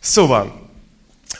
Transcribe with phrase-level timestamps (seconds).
[0.00, 0.70] Szóval,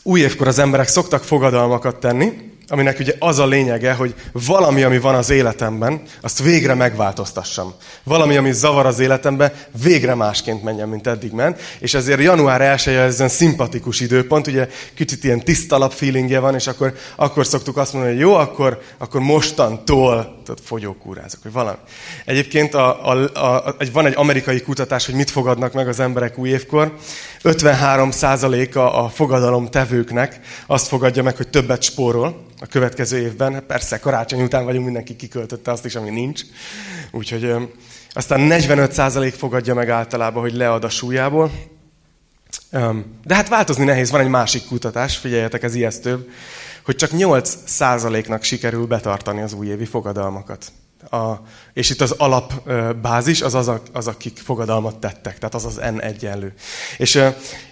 [0.02, 4.98] új évkor az emberek szoktak fogadalmakat tenni, aminek ugye az a lényege, hogy valami, ami
[4.98, 7.74] van az életemben, azt végre megváltoztassam.
[8.02, 11.60] Valami, ami zavar az életemben, végre másként menjen, mint eddig ment.
[11.78, 16.66] És ezért január 1 -e ez szimpatikus időpont, ugye kicsit ilyen tisztalap feelingje van, és
[16.66, 21.76] akkor, akkor szoktuk azt mondani, hogy jó, akkor, akkor mostantól tehát fogyókúrázok, vagy valami.
[22.24, 26.48] Egyébként a, a, a, van egy amerikai kutatás, hogy mit fogadnak meg az emberek új
[26.48, 26.96] évkor.
[27.42, 33.66] 53%-a a fogadalom tevőknek azt fogadja meg, hogy többet spórol a következő évben.
[33.66, 36.42] Persze, karácsony után vagyunk, mindenki kiköltötte azt is, ami nincs.
[37.10, 37.54] Úgyhogy
[38.12, 41.50] aztán 45% fogadja meg általában, hogy lead a súlyából.
[43.24, 46.30] De hát változni nehéz, van egy másik kutatás, figyeljetek, ez ijesztőbb,
[46.84, 50.72] hogy csak 8%-nak sikerül betartani az újévi fogadalmakat.
[51.10, 51.32] A,
[51.72, 56.52] és itt az alapbázis az, az, az, akik fogadalmat tettek, tehát az az N egyenlő.
[56.98, 57.22] És,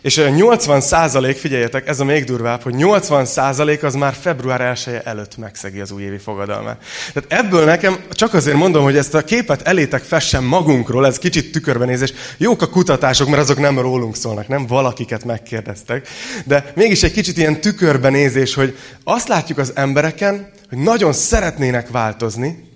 [0.01, 4.83] és 80 százalék, figyeljetek, ez a még durvább, hogy 80 százalék az már február 1
[4.87, 6.83] -e előtt megszegi az újévi fogadalmát.
[7.13, 11.53] Tehát ebből nekem csak azért mondom, hogy ezt a képet elétek fessen magunkról, ez kicsit
[11.53, 12.13] tükörbenézés.
[12.37, 16.09] Jók a kutatások, mert azok nem rólunk szólnak, nem valakiket megkérdeztek.
[16.45, 22.68] De mégis egy kicsit ilyen tükörbenézés, hogy azt látjuk az embereken, hogy nagyon szeretnének változni,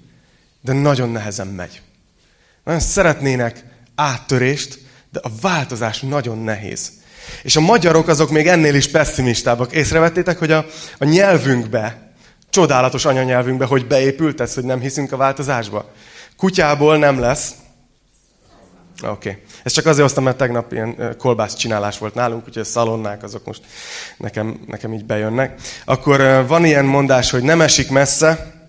[0.63, 1.83] de nagyon nehezen megy.
[2.65, 4.79] Nagyon szeretnének áttörést,
[5.11, 6.93] de a változás nagyon nehéz.
[7.43, 9.73] És a magyarok azok még ennél is pessimistábbak.
[9.73, 10.67] Észrevettétek, hogy a,
[10.99, 12.13] a nyelvünkbe,
[12.51, 15.93] csodálatos anyanyelvünkbe, hogy beépült ez, hogy nem hiszünk a változásba?
[16.37, 17.53] Kutyából nem lesz.
[19.03, 19.31] Oké.
[19.31, 19.43] Okay.
[19.63, 23.45] Ezt csak azért hoztam, mert tegnap ilyen kolbász csinálás volt nálunk, úgyhogy a szalonnák azok
[23.45, 23.63] most
[24.17, 25.61] nekem, nekem így bejönnek.
[25.85, 28.62] Akkor van ilyen mondás, hogy nem esik messze,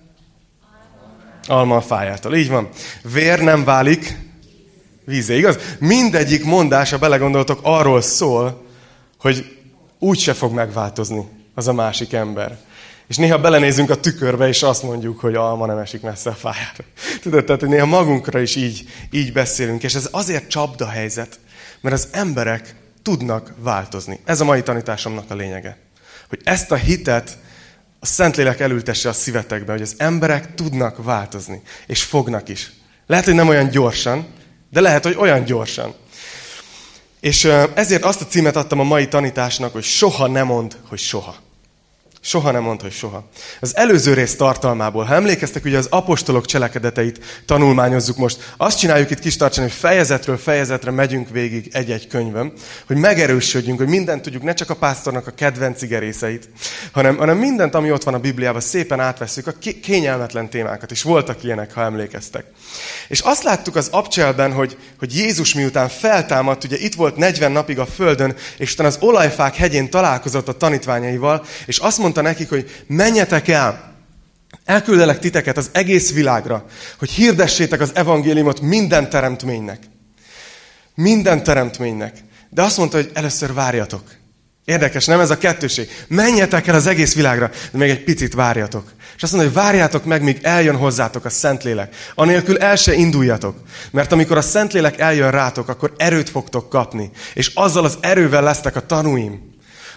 [1.47, 2.35] Alma a fájától.
[2.35, 2.69] Így van.
[3.13, 4.17] Vér nem válik
[5.05, 5.57] vízé, igaz?
[5.79, 8.65] Mindegyik mondása, belegondoltok, arról szól,
[9.19, 9.57] hogy
[9.99, 12.57] úgy se fog megváltozni az a másik ember.
[13.07, 16.83] És néha belenézünk a tükörbe, és azt mondjuk, hogy alma nem esik messze a fájára.
[17.21, 19.83] Tudod, tehát néha magunkra is így, így beszélünk.
[19.83, 21.39] És ez azért csapda helyzet,
[21.81, 24.19] mert az emberek tudnak változni.
[24.25, 25.77] Ez a mai tanításomnak a lényege.
[26.29, 27.37] Hogy ezt a hitet
[28.03, 32.71] a Szentlélek elültesse a szívetekbe, hogy az emberek tudnak változni, és fognak is.
[33.07, 34.27] Lehet, hogy nem olyan gyorsan,
[34.69, 35.93] de lehet, hogy olyan gyorsan.
[37.19, 37.43] És
[37.73, 41.35] ezért azt a címet adtam a mai tanításnak, hogy soha nem mond, hogy soha.
[42.25, 43.29] Soha nem mond, hogy soha.
[43.59, 48.53] Az előző rész tartalmából, ha emlékeztek, ugye az apostolok cselekedeteit tanulmányozzuk most.
[48.57, 52.53] Azt csináljuk itt kis tartsani, hogy fejezetről fejezetre megyünk végig egy-egy könyvön,
[52.87, 56.49] hogy megerősödjünk, hogy mindent tudjuk, ne csak a pásztornak a kedvenc igerészeit,
[56.91, 61.01] hanem, hanem mindent, ami ott van a Bibliában, szépen átveszünk, a kényelmetlen témákat is.
[61.01, 62.45] Voltak ilyenek, ha emlékeztek.
[63.07, 67.79] És azt láttuk az abcselben, hogy, hogy Jézus miután feltámadt, ugye itt volt 40 napig
[67.79, 72.83] a földön, és utána az olajfák hegyén találkozott a tanítványaival, és azt mondta nekik, hogy
[72.87, 73.93] menjetek el,
[74.65, 76.65] elküldelek titeket az egész világra,
[76.97, 79.79] hogy hirdessétek az evangéliumot minden teremtménynek.
[80.95, 82.17] Minden teremtménynek.
[82.49, 84.03] De azt mondta, hogy először várjatok.
[84.65, 85.89] Érdekes, nem ez a kettőség?
[86.07, 88.91] Menjetek el az egész világra, de még egy picit várjatok.
[89.15, 91.95] És azt mondja, hogy várjátok meg, míg eljön hozzátok a Szentlélek.
[92.15, 93.57] Anélkül el se induljatok.
[93.91, 97.11] Mert amikor a Szentlélek eljön rátok, akkor erőt fogtok kapni.
[97.33, 99.52] És azzal az erővel lesztek a tanúim.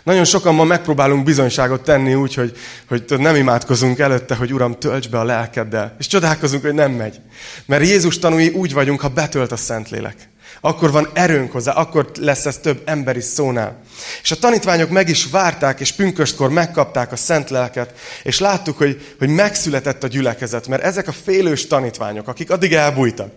[0.07, 2.57] Nagyon sokan ma megpróbálunk bizonyságot tenni úgy, hogy,
[2.89, 5.95] hogy nem imádkozunk előtte, hogy Uram, tölts be a lelkeddel.
[5.99, 7.21] És csodálkozunk, hogy nem megy.
[7.65, 10.17] Mert Jézus tanúi úgy vagyunk, ha betölt a Szentlélek.
[10.61, 13.81] Akkor van erőnk hozzá, akkor lesz ez több emberi szónál.
[14.23, 19.15] És a tanítványok meg is várták, és pünköstkor megkapták a szent lelket, és láttuk, hogy,
[19.19, 23.31] hogy megszületett a gyülekezet, mert ezek a félős tanítványok, akik addig elbújtak,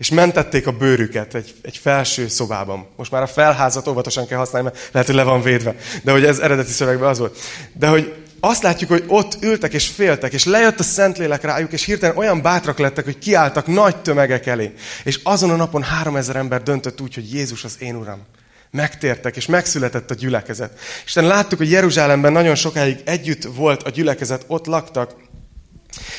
[0.00, 2.86] és mentették a bőrüket egy, egy felső szobában.
[2.96, 5.74] Most már a felházat óvatosan kell használni, mert lehet, hogy le van védve.
[6.02, 7.38] De hogy ez eredeti szövegben az volt.
[7.72, 11.84] De hogy azt látjuk, hogy ott ültek és féltek, és lejött a Szentlélek rájuk, és
[11.84, 14.72] hirtelen olyan bátrak lettek, hogy kiálltak nagy tömegek elé.
[15.04, 18.26] És azon a napon három ezer ember döntött úgy, hogy Jézus az én Uram.
[18.70, 20.78] Megtértek, és megszületett a gyülekezet.
[21.04, 25.14] És láttuk, hogy Jeruzsálemben nagyon sokáig együtt volt a gyülekezet, ott laktak.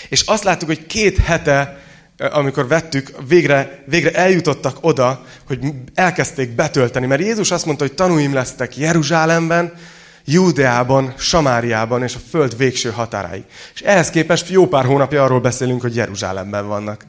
[0.10, 1.80] És azt láttuk, hogy két hete
[2.30, 5.60] amikor vettük, végre, végre eljutottak oda, hogy
[5.94, 7.06] elkezdték betölteni.
[7.06, 9.74] Mert Jézus azt mondta, hogy tanúim lesztek Jeruzsálemben,
[10.26, 13.44] Júdeában, Samáriában és a föld végső határáig.
[13.74, 17.06] És ehhez képest jó pár hónapja arról beszélünk, hogy Jeruzsálemben vannak.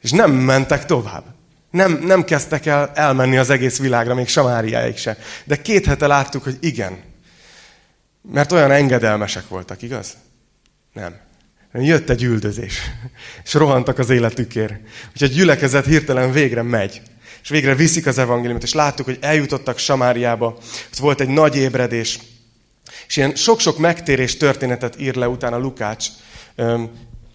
[0.00, 1.24] És nem mentek tovább.
[1.70, 5.16] Nem, nem kezdtek el elmenni az egész világra, még Samáriáig se.
[5.44, 6.98] De két hete láttuk, hogy igen.
[8.32, 10.16] Mert olyan engedelmesek voltak, igaz?
[10.92, 11.16] Nem.
[11.74, 12.80] Jött egy üldözés,
[13.44, 14.74] és rohantak az életükért.
[15.12, 17.02] Úgyhogy a gyülekezet hirtelen végre megy.
[17.42, 20.46] és végre viszik az evangéliumot, és láttuk, hogy eljutottak Samáriába,
[20.92, 22.18] ott volt egy nagy ébredés,
[23.06, 26.06] és ilyen sok-sok megtérés történetet ír le utána Lukács,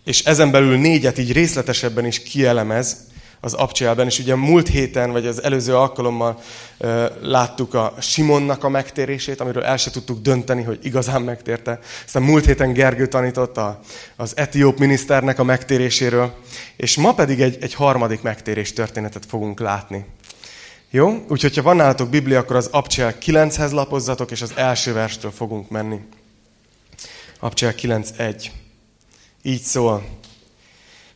[0.06, 2.98] és ezen belül négyet így részletesebben is kielemez,
[3.40, 6.40] az abcselben, és ugye múlt héten, vagy az előző alkalommal
[6.78, 11.80] uh, láttuk a Simonnak a megtérését, amiről el se tudtuk dönteni, hogy igazán megtérte.
[12.06, 13.80] Aztán múlt héten Gergő tanított a,
[14.16, 16.34] az etióp miniszternek a megtéréséről,
[16.76, 20.06] és ma pedig egy, egy harmadik megtérés történetet fogunk látni.
[20.90, 21.26] Jó?
[21.30, 25.70] Úgyhogy, ha van nálatok Biblia, akkor az Abcsel 9-hez lapozzatok, és az első verstől fogunk
[25.70, 26.00] menni.
[27.40, 28.46] Abcsel 9.1.
[29.42, 30.08] Így szól.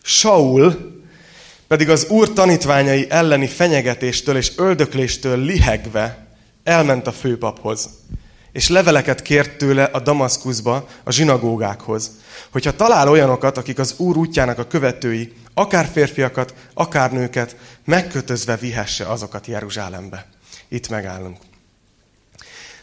[0.02, 0.91] Saul
[1.72, 6.28] pedig az úr tanítványai elleni fenyegetéstől és öldökléstől lihegve
[6.64, 7.90] elment a főpaphoz,
[8.52, 12.12] és leveleket kért tőle a Damaszkuszba, a zsinagógákhoz,
[12.50, 19.06] hogyha talál olyanokat, akik az úr útjának a követői, akár férfiakat, akár nőket, megkötözve vihesse
[19.06, 20.26] azokat Jeruzsálembe.
[20.68, 21.38] Itt megállunk.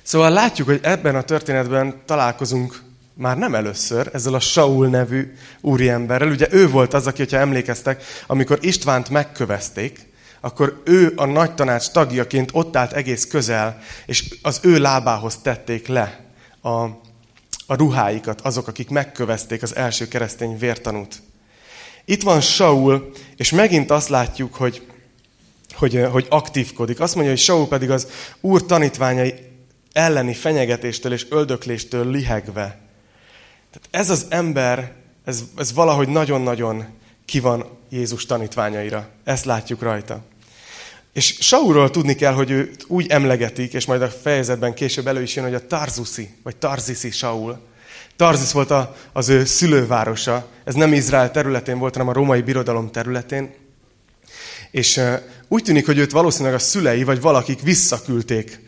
[0.03, 2.83] Szóval látjuk, hogy ebben a történetben találkozunk
[3.19, 6.29] már nem először ezzel a Saul nevű úriemberrel.
[6.29, 10.07] Ugye ő volt az, aki, ha emlékeztek, amikor Istvánt megkövezték,
[10.41, 15.87] akkor ő a nagy tanács tagjaként ott állt egész közel, és az ő lábához tették
[15.87, 16.25] le
[16.61, 16.71] a,
[17.67, 21.23] a ruháikat, azok, akik megkövezték az első keresztény vértanút.
[22.05, 24.87] Itt van Saul, és megint azt látjuk, hogy,
[25.75, 27.01] hogy, hogy aktívkodik.
[27.01, 28.09] Azt mondja, hogy Saul pedig az
[28.41, 29.35] úr tanítványai
[29.93, 32.87] elleni fenyegetéstől és öldökléstől lihegve
[33.71, 34.93] tehát ez az ember,
[35.25, 36.87] ez, ez valahogy nagyon-nagyon
[37.25, 39.09] ki van Jézus tanítványaira.
[39.25, 40.25] Ezt látjuk rajta.
[41.13, 45.37] És Saulról tudni kell, hogy őt úgy emlegetik, és majd a fejezetben később elő is
[45.37, 47.59] jön, hogy a Tarzuszi, vagy Tarziszi Saul.
[48.17, 50.47] Tarzis volt a, az ő szülővárosa.
[50.65, 53.55] Ez nem Izrael területén volt, hanem a római birodalom területén.
[54.71, 55.01] És
[55.49, 58.61] úgy tűnik, hogy őt valószínűleg a szülei, vagy valakik visszaküldték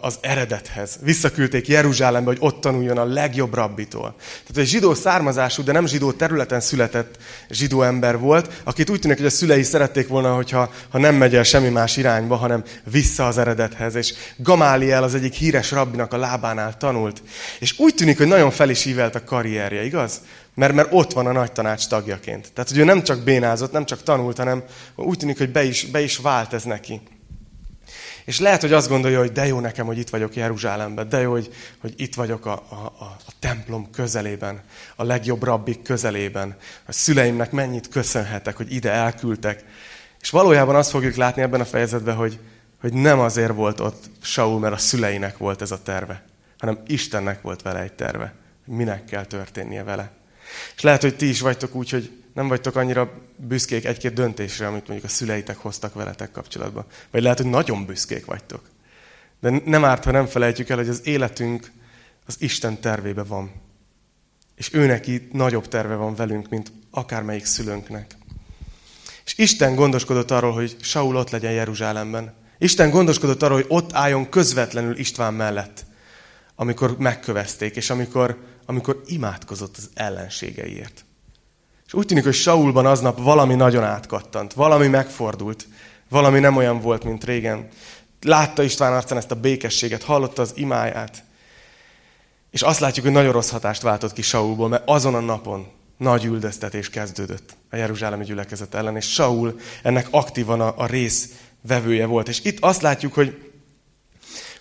[0.00, 0.98] az eredethez.
[1.02, 4.14] Visszaküldték Jeruzsálembe, hogy ott tanuljon a legjobb rabbitól.
[4.18, 7.18] Tehát egy zsidó származású, de nem zsidó területen született
[7.50, 11.34] zsidó ember volt, akit úgy tűnik, hogy a szülei szerették volna, hogyha ha nem megy
[11.34, 13.94] el semmi más irányba, hanem vissza az eredethez.
[13.94, 17.22] És Gamáliel az egyik híres rabbinak a lábánál tanult.
[17.58, 20.20] És úgy tűnik, hogy nagyon fel is ívelt a karrierje, igaz?
[20.54, 22.52] Mert, mert ott van a nagy tanács tagjaként.
[22.52, 24.62] Tehát, hogy ő nem csak bénázott, nem csak tanult, hanem
[24.96, 27.00] úgy tűnik, hogy be is, be is vált ez neki.
[28.24, 31.30] És lehet, hogy azt gondolja, hogy de jó nekem, hogy itt vagyok Jeruzsálemben, de jó,
[31.30, 34.62] hogy, hogy itt vagyok a, a, a, templom közelében,
[34.96, 36.56] a legjobb rabbik közelében.
[36.86, 39.64] A szüleimnek mennyit köszönhetek, hogy ide elküldtek.
[40.20, 42.38] És valójában azt fogjuk látni ebben a fejezetben, hogy,
[42.80, 46.24] hogy nem azért volt ott Saul, mert a szüleinek volt ez a terve,
[46.58, 48.34] hanem Istennek volt vele egy terve,
[48.64, 50.10] minek kell történnie vele.
[50.76, 54.88] És lehet, hogy ti is vagytok úgy, hogy nem vagytok annyira büszkék egy-két döntésre, amit
[54.88, 56.84] mondjuk a szüleitek hoztak veletek kapcsolatban.
[57.10, 58.68] Vagy lehet, hogy nagyon büszkék vagytok.
[59.40, 61.70] De nem árt, ha nem felejtjük el, hogy az életünk
[62.26, 63.52] az Isten tervébe van.
[64.56, 68.16] És ő neki nagyobb terve van velünk, mint akármelyik szülőnknek.
[69.24, 72.34] És Isten gondoskodott arról, hogy Saul ott legyen Jeruzsálemben.
[72.58, 75.84] Isten gondoskodott arról, hogy ott álljon közvetlenül István mellett,
[76.54, 81.04] amikor megkövezték, és amikor, amikor imádkozott az ellenségeiért.
[81.90, 85.68] És úgy tűnik, hogy Saulban aznap valami nagyon átkattant, valami megfordult,
[86.08, 87.68] valami nem olyan volt, mint régen.
[88.22, 91.24] Látta István arcán ezt a békességet, hallotta az imáját,
[92.50, 95.66] és azt látjuk, hogy nagyon rossz hatást váltott ki Saulból, mert azon a napon
[95.96, 101.28] nagy üldöztetés kezdődött a Jeruzsálemi gyülekezet ellen, és Saul ennek aktívan a, a rész
[101.60, 102.28] vevője volt.
[102.28, 103.52] És itt azt látjuk, hogy,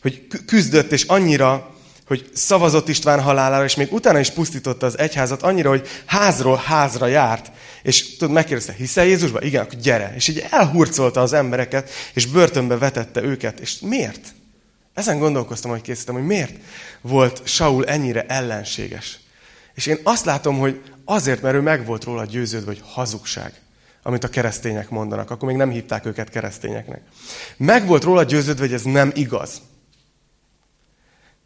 [0.02, 1.76] hogy küzdött, és annyira
[2.10, 7.08] hogy szavazott István halálára, és még utána is pusztította az egyházat annyira, hogy házról házra
[7.08, 7.52] járt.
[7.84, 9.42] És tudod, megkérdezte, hiszel Jézusba?
[9.42, 10.14] Igen, akkor gyere.
[10.16, 13.60] És így elhurcolta az embereket, és börtönbe vetette őket.
[13.60, 14.34] És miért?
[14.94, 16.54] Ezen gondolkoztam, hogy készítem, hogy miért
[17.02, 19.20] volt Saul ennyire ellenséges.
[19.74, 23.54] És én azt látom, hogy azért, mert ő meg volt róla győződve, hogy hazugság,
[24.04, 25.32] amit a keresztények mondanak.
[25.32, 27.02] Akkor még nem hívták őket keresztényeknek.
[27.58, 29.62] Meg volt róla győződve, hogy ez nem igaz.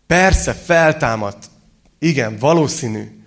[0.08, 1.46] Persze, feltámadt.
[2.00, 3.24] Igen, valószínű.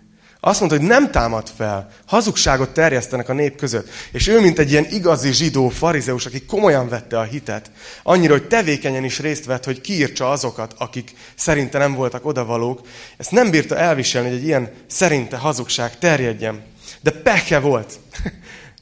[0.47, 1.89] Azt mondta, hogy nem támad fel.
[2.07, 3.89] Hazugságot terjesztenek a nép között.
[4.13, 7.71] És ő, mint egy ilyen igazi zsidó farizeus, aki komolyan vette a hitet,
[8.03, 12.81] annyira, hogy tevékenyen is részt vett, hogy kiírtsa azokat, akik szerinte nem voltak odavalók,
[13.17, 16.63] ezt nem bírta elviselni, hogy egy ilyen szerinte hazugság terjedjen.
[17.01, 17.99] De peke volt.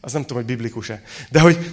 [0.00, 1.02] Az nem tudom, hogy biblikus-e.
[1.30, 1.70] De hogy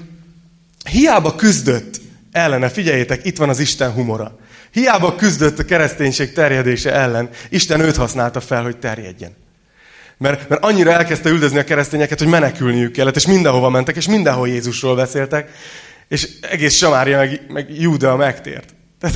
[0.89, 2.01] hiába küzdött
[2.31, 4.39] ellene, figyeljétek, itt van az Isten humora.
[4.71, 9.35] Hiába küzdött a kereszténység terjedése ellen, Isten őt használta fel, hogy terjedjen.
[10.17, 14.47] Mert, mert annyira elkezdte üldözni a keresztényeket, hogy menekülniük kellett, és mindenhova mentek, és mindenhol
[14.47, 15.49] Jézusról beszéltek.
[16.07, 18.73] És egész Samária meg, meg Júdea megtért.
[18.99, 19.15] Tehát,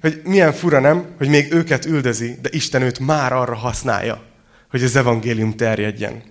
[0.00, 4.22] hogy milyen fura nem, hogy még őket üldözi, de Isten őt már arra használja,
[4.70, 6.22] hogy az evangélium terjedjen.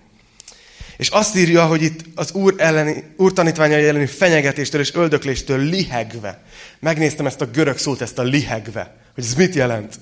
[0.99, 6.41] És azt írja, hogy itt az Úr, elleni, úr tanítványai elleni fenyegetéstől és öldökléstől lihegve.
[6.79, 9.99] Megnéztem ezt a görög szót, ezt a lihegve, hogy ez mit jelent.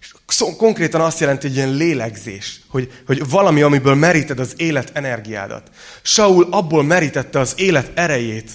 [0.00, 5.70] És konkrétan azt jelenti, hogy ilyen lélegzés, hogy, hogy valami, amiből meríted az élet energiádat.
[6.02, 8.50] Saul abból merítette az élet erejét,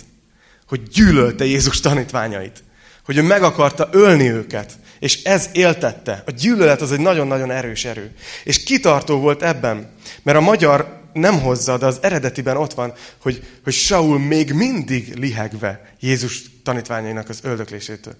[0.68, 2.64] hogy gyűlölte Jézus tanítványait.
[3.06, 4.72] Hogy ő meg akarta ölni őket.
[5.00, 6.24] És ez éltette.
[6.26, 8.12] A gyűlölet az egy nagyon-nagyon erős erő.
[8.44, 9.92] És kitartó volt ebben.
[10.24, 15.14] Mert a magyar nem hozza, de az eredetiben ott van, hogy, hogy Saul még mindig
[15.16, 18.14] lihegve Jézus tanítványainak az öldöklésétől.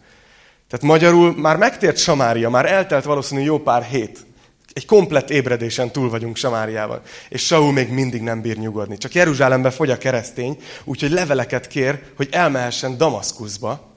[0.70, 4.26] Tehát magyarul már megtért Samária, már eltelt valószínű jó pár hét.
[4.74, 7.02] Egy komplett ébredésen túl vagyunk Samáriával.
[7.30, 8.98] És Saul még mindig nem bír nyugodni.
[8.98, 13.88] Csak Jeruzsálembe fogy a keresztény, úgyhogy leveleket kér, hogy elmehessen Damaszkuszba,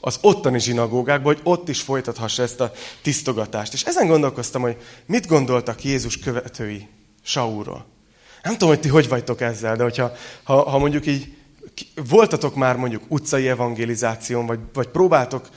[0.00, 3.72] az ottani zsinagógákba, hogy ott is folytathassa ezt a tisztogatást.
[3.72, 4.76] És ezen gondolkoztam, hogy
[5.06, 6.88] mit gondoltak Jézus követői
[7.22, 7.86] Saulról.
[8.42, 10.12] Nem tudom, hogy ti hogy vagytok ezzel, de hogyha
[10.42, 11.34] ha, ha mondjuk így
[12.08, 15.48] voltatok már mondjuk utcai evangelizáción, vagy, vagy próbáltok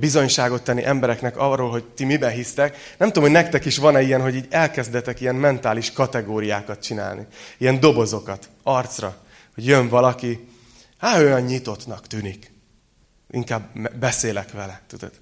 [0.00, 2.76] bizonyságot tenni embereknek arról, hogy ti miben hisztek.
[2.98, 7.26] Nem tudom, hogy nektek is van-e ilyen, hogy így elkezdetek ilyen mentális kategóriákat csinálni.
[7.58, 9.16] Ilyen dobozokat, arcra.
[9.54, 10.48] Hogy jön valaki,
[10.98, 12.52] hát olyan nyitottnak tűnik.
[13.30, 15.12] Inkább beszélek vele, tudod.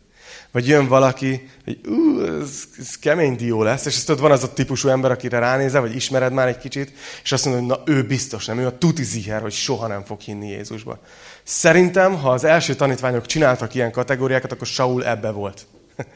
[0.51, 4.43] Vagy jön valaki, hogy ú, ez, ez kemény dió lesz, és ezt tudod, van az
[4.43, 7.93] a típusú ember, akire ránézel, vagy ismered már egy kicsit, és azt mondod, hogy na
[7.93, 10.99] ő biztos nem, ő a tuti ziher, hogy soha nem fog hinni Jézusba.
[11.43, 15.67] Szerintem, ha az első tanítványok csináltak ilyen kategóriákat, akkor Saul ebbe volt.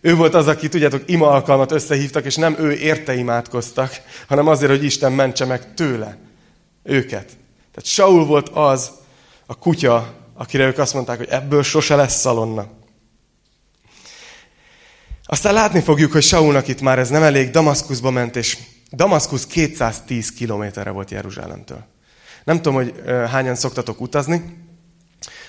[0.00, 4.70] Ő volt az, aki, tudjátok, ima alkalmat összehívtak, és nem ő érte imádkoztak, hanem azért,
[4.70, 6.18] hogy Isten mentse meg tőle
[6.82, 7.26] őket.
[7.72, 8.90] Tehát Saul volt az
[9.46, 12.78] a kutya, akire ők azt mondták, hogy ebből sose lesz szalonna.
[15.32, 18.58] Aztán látni fogjuk, hogy Saulnak itt már ez nem elég, Damaszkuszba ment, és
[18.92, 21.84] Damaszkusz 210 kilométerre volt Jeruzsálemtől.
[22.44, 24.56] Nem tudom, hogy hányan szoktatok utazni.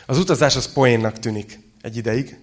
[0.05, 2.39] Az utazás az poénnak tűnik egy ideig,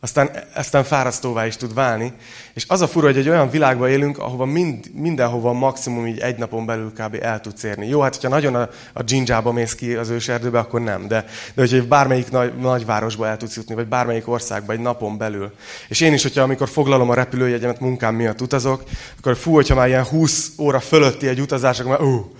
[0.00, 2.12] aztán, aztán fárasztóvá is tud válni.
[2.54, 6.38] És az a fura, hogy egy olyan világban élünk, ahova mind, mindenhova maximum így egy
[6.38, 7.18] napon belül kb.
[7.20, 7.86] el tudsz érni.
[7.86, 11.08] Jó, hát hogyha nagyon a, a dzsindzsába mész ki az őserdőbe, akkor nem.
[11.08, 11.24] De,
[11.54, 15.52] de hogyha bármelyik nagy, nagyvárosba el tudsz jutni, vagy bármelyik országba egy napon belül.
[15.88, 18.82] És én is, hogyha amikor foglalom a repülőjegyemet munkám miatt utazok,
[19.18, 22.32] akkor fú, hogyha már ilyen 20 óra fölötti egy utazás, akkor már, ú,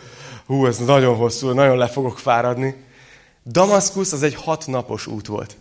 [0.46, 2.84] hú, ez nagyon hosszú, nagyon le fogok fáradni.
[3.46, 5.56] Damaszkusz az egy hat napos út volt.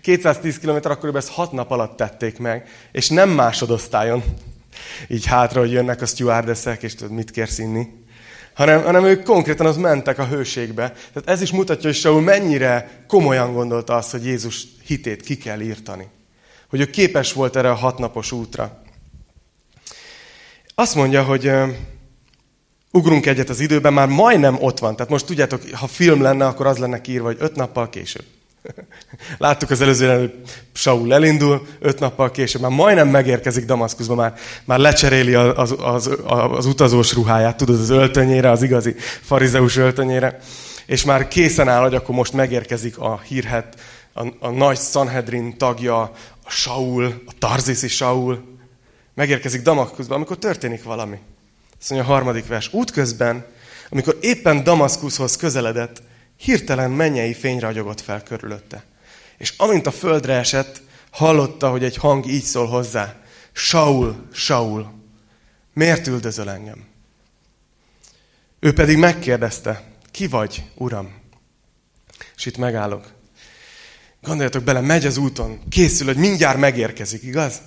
[0.00, 4.24] 210 km akkoriban ezt 6 nap alatt tették meg, és nem másodosztályon.
[5.08, 8.04] Így hátra, hogy jönnek a stewardessek, és tudod, mit kérsz inni.
[8.54, 10.92] Hanem, hanem ők konkrétan az mentek a hőségbe.
[11.12, 15.60] Tehát ez is mutatja, hogy Saul mennyire komolyan gondolta azt, hogy Jézus hitét ki kell
[15.60, 16.08] írtani.
[16.68, 18.82] Hogy ő képes volt erre a hatnapos útra.
[20.74, 21.50] Azt mondja, hogy
[22.90, 24.96] ugrunk egyet az időben, már majdnem ott van.
[24.96, 28.24] Tehát most tudjátok, ha film lenne, akkor az lenne írva, hogy öt nappal később.
[29.38, 30.34] Láttuk az előző, hogy
[30.72, 36.10] Saul elindul, öt nappal később már majdnem megérkezik Damaszkuszba, már, már lecseréli az, az, az,
[36.50, 40.38] az utazós ruháját, tudod, az öltönyére, az igazi farizeus öltönyére,
[40.86, 43.74] és már készen áll, hogy akkor most megérkezik a hírhet,
[44.14, 46.00] a, a nagy Sanhedrin tagja,
[46.44, 48.44] a Saul, a Tarziszi Saul,
[49.14, 51.18] megérkezik Damaszkuszba, amikor történik valami.
[51.80, 52.72] Azt mondja a harmadik vers.
[52.72, 53.44] Útközben,
[53.90, 56.02] amikor éppen Damaszkuszhoz közeledett,
[56.36, 58.84] hirtelen mennyei fény ragyogott fel körülötte.
[59.38, 63.16] És amint a földre esett, hallotta, hogy egy hang így szól hozzá.
[63.52, 64.92] Saul, Saul,
[65.72, 66.84] miért üldözöl engem?
[68.60, 71.14] Ő pedig megkérdezte, ki vagy, uram?
[72.36, 73.12] És itt megállok.
[74.22, 77.60] Gondoljatok bele, megy az úton, készül, hogy mindjárt megérkezik, igaz?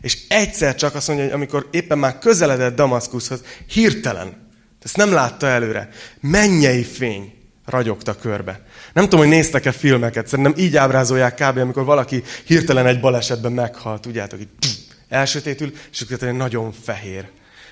[0.00, 4.50] És egyszer csak azt mondja, hogy amikor éppen már közeledett Damaszkuszhoz, hirtelen,
[4.82, 5.88] ezt nem látta előre,
[6.20, 7.35] mennyei fény
[7.66, 8.60] ragyogta körbe.
[8.92, 11.58] Nem tudom, hogy néztek-e filmeket, szerintem így ábrázolják kb.
[11.58, 14.76] amikor valaki hirtelen egy balesetben meghalt, tudjátok, így pff,
[15.08, 17.28] elsötétül, és akkor nagyon fehér.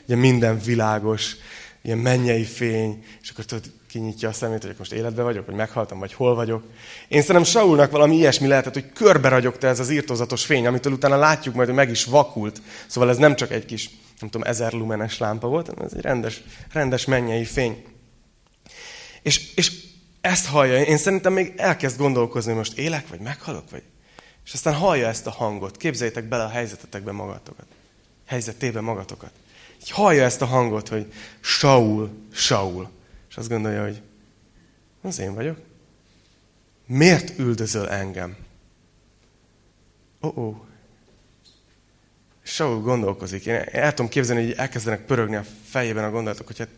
[0.07, 1.37] Ugye minden világos,
[1.83, 5.99] ilyen mennyei fény, és akkor tudod, kinyitja a szemét, hogy most életben vagyok, vagy meghaltam,
[5.99, 6.65] vagy hol vagyok.
[7.09, 11.17] Én szerintem Saulnak valami ilyesmi lehetett, hogy körbe ragyogta ez az írtózatos fény, amitől utána
[11.17, 12.63] látjuk majd, hogy meg is vakult.
[12.87, 16.03] Szóval ez nem csak egy kis, nem tudom, ezer lumenes lámpa volt, hanem ez egy
[16.03, 17.85] rendes, rendes mennyei fény.
[19.25, 19.73] És, és
[20.21, 23.83] ezt hallja, én szerintem még elkezd gondolkozni, hogy most élek, vagy meghalok, vagy...
[24.45, 25.77] És aztán hallja ezt a hangot.
[25.77, 27.67] Képzeljétek bele a helyzetetekbe magatokat.
[28.27, 29.31] Helyzetébe magatokat.
[29.83, 32.91] Így hallja ezt a hangot, hogy Saul, Saul.
[33.31, 34.03] És azt gondolja, hogy
[35.03, 35.59] az én vagyok.
[36.87, 38.37] miért üldözöl engem?
[40.23, 40.57] Ó, oh, oh.
[42.43, 43.47] Saul gondolkozik.
[43.47, 46.69] Én el tudom képzelni, hogy elkezdenek pörögni a fejében a gondolatok, hogy hát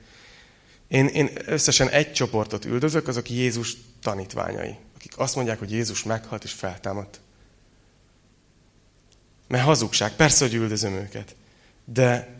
[0.89, 6.45] én, én összesen egy csoportot üldözök, azok Jézus tanítványai, akik azt mondják, hogy Jézus meghalt
[6.45, 7.21] és feltámadt.
[9.49, 11.37] Mert hazugság, persze, hogy üldözöm őket.
[11.85, 12.37] De,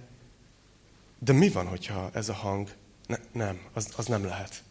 [1.19, 2.69] de mi van, hogyha ez a hang?
[3.07, 4.63] Ne, nem, az, az nem lehet.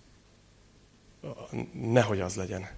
[1.72, 2.70] Nehogy az legyen.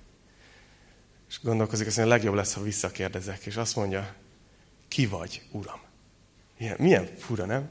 [1.29, 4.13] És gondolkozik, azt mondja, legjobb lesz, ha visszakérdezek, és azt mondja,
[4.87, 5.79] ki vagy, Uram?
[6.57, 7.69] Milyen, milyen fura, nem?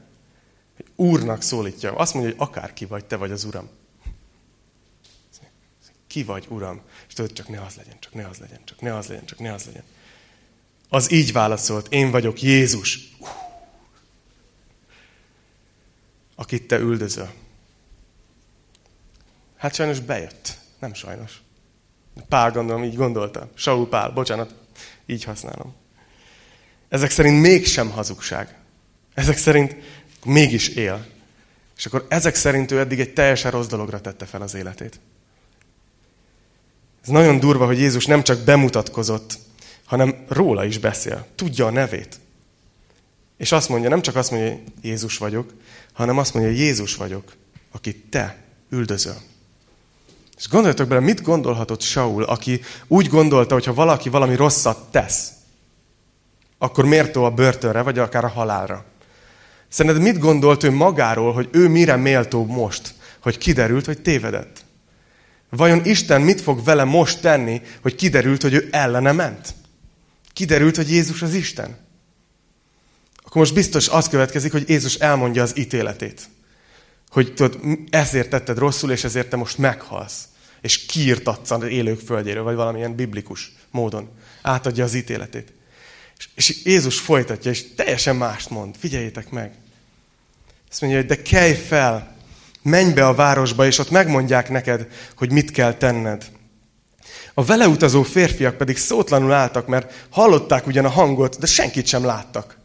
[0.95, 1.95] Úrnak szólítja.
[1.95, 3.69] Azt mondja, hogy akárki vagy, te vagy az Uram.
[6.07, 6.81] Ki vagy, Uram?
[7.07, 9.39] És tudod, csak ne az legyen, csak ne az legyen, csak ne az legyen, csak
[9.39, 9.83] ne az legyen.
[10.89, 13.15] Az így válaszolt, én vagyok Jézus,
[16.35, 17.33] akit te üldözöl.
[19.57, 20.57] Hát sajnos bejött.
[20.79, 21.41] Nem sajnos.
[22.29, 23.49] Pál gondolom, így gondolta.
[23.53, 24.53] Saul Pál, bocsánat,
[25.05, 25.75] így használom.
[26.89, 28.55] Ezek szerint mégsem hazugság.
[29.13, 29.75] Ezek szerint
[30.27, 31.05] mégis él.
[31.77, 34.99] És akkor ezek szerint ő eddig egy teljesen rossz dologra tette fel az életét.
[37.03, 39.37] Ez nagyon durva, hogy Jézus nem csak bemutatkozott,
[39.85, 41.27] hanem róla is beszél.
[41.35, 42.19] Tudja a nevét.
[43.37, 45.53] És azt mondja, nem csak azt mondja, hogy Jézus vagyok,
[45.93, 47.33] hanem azt mondja, hogy Jézus vagyok,
[47.71, 48.37] akit te
[48.69, 49.17] üldözöl.
[50.37, 55.31] És gondoljatok bele, mit gondolhatott Saul, aki úgy gondolta, hogy ha valaki valami rosszat tesz,
[56.57, 58.85] akkor mértó a börtönre, vagy akár a halálra.
[59.69, 64.65] Szerinted mit gondolt ő magáról, hogy ő mire méltó most, hogy kiderült, hogy tévedett?
[65.49, 69.53] Vajon Isten mit fog vele most tenni, hogy kiderült, hogy ő ellene ment?
[70.33, 71.77] Kiderült, hogy Jézus az Isten?
[73.15, 76.29] Akkor most biztos az következik, hogy Jézus elmondja az ítéletét.
[77.09, 77.59] Hogy tudod,
[77.89, 80.23] ezért tetted rosszul, és ezért te most meghalsz.
[80.61, 84.09] És kiirtatsz az élők földjéről, vagy valamilyen biblikus módon.
[84.41, 85.53] Átadja az ítéletét.
[86.35, 88.75] És, Jézus folytatja, és teljesen mást mond.
[88.79, 89.51] Figyeljétek meg.
[90.69, 92.15] Azt mondja, hogy de kelj fel,
[92.61, 96.25] menj be a városba, és ott megmondják neked, hogy mit kell tenned.
[97.33, 102.05] A vele utazó férfiak pedig szótlanul álltak, mert hallották ugyan a hangot, de senkit sem
[102.05, 102.57] láttak.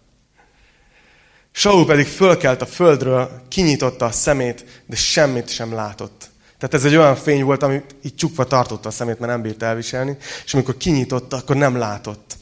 [1.52, 6.30] Saul pedig fölkelt a földről, kinyitotta a szemét, de semmit sem látott.
[6.58, 9.62] Tehát ez egy olyan fény volt, ami így csukva tartotta a szemét, mert nem bírt
[9.62, 12.36] elviselni, és amikor kinyitotta, akkor nem látott.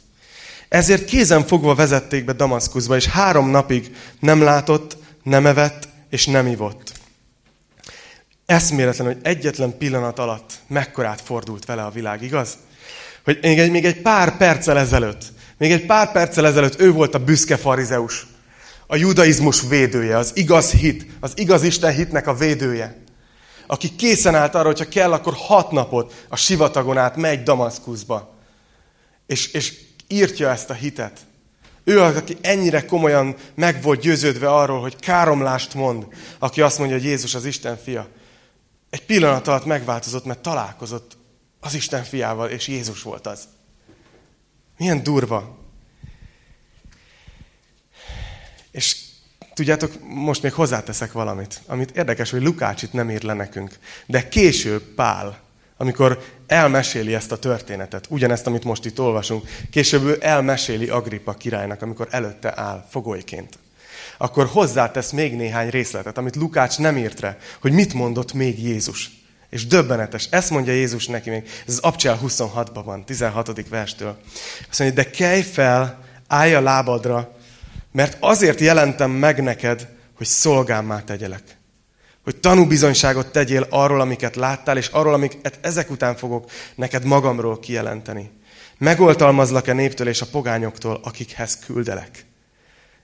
[0.71, 6.47] Ezért kézen fogva vezették be Damaszkuszba, és három napig nem látott, nem evett, és nem
[6.47, 6.93] ivott.
[8.47, 12.59] Eszméletlen, hogy egyetlen pillanat alatt mekkorát fordult vele a világ, igaz?
[13.25, 15.25] Hogy még egy, még egy pár perccel ezelőtt,
[15.59, 18.27] még egy pár perccel ezelőtt ő volt a büszke farizeus,
[18.87, 23.03] a judaizmus védője, az igaz hit, az igaz Isten hitnek a védője,
[23.67, 28.35] aki készen állt arra, hogyha kell, akkor hat napot a sivatagon át megy Damaszkuszba,
[29.27, 31.21] és, és írtja ezt a hitet.
[31.85, 36.07] Ő az, aki ennyire komolyan meg volt győződve arról, hogy káromlást mond,
[36.39, 38.09] aki azt mondja, hogy Jézus az Isten fia.
[38.91, 41.17] Egy pillanat alatt megváltozott, mert találkozott
[41.61, 43.49] az Isten fiával, és Jézus volt az.
[44.79, 45.59] Milyen durva.
[48.71, 48.97] És
[49.55, 53.79] tudjátok, most még hozzáteszek valamit, amit érdekes, hogy Lukács itt nem ír le nekünk.
[54.07, 55.41] De később Pál,
[55.81, 61.83] amikor elmeséli ezt a történetet, ugyanezt, amit most itt olvasunk, később ő elmeséli Agrippa királynak,
[61.83, 63.59] amikor előtte áll fogolyként.
[64.19, 69.11] Akkor hozzátesz még néhány részletet, amit Lukács nem írt rá, hogy mit mondott még Jézus.
[69.51, 70.27] És döbbenetes.
[70.31, 71.43] Ezt mondja Jézus neki még.
[71.67, 73.69] Ez az Abcsel 26-ban van, 16.
[73.69, 74.19] verstől.
[74.71, 77.37] Azt mondja, de kelj fel, állj a lábadra,
[77.93, 81.60] mert azért jelentem meg neked, hogy szolgámmá tegyelek.
[82.25, 88.31] Hogy tanúbizonyságot tegyél arról, amiket láttál, és arról, amiket ezek után fogok neked magamról kijelenteni.
[88.79, 92.27] Megoltalmazlak-e néptől és a pogányoktól, akikhez küldelek?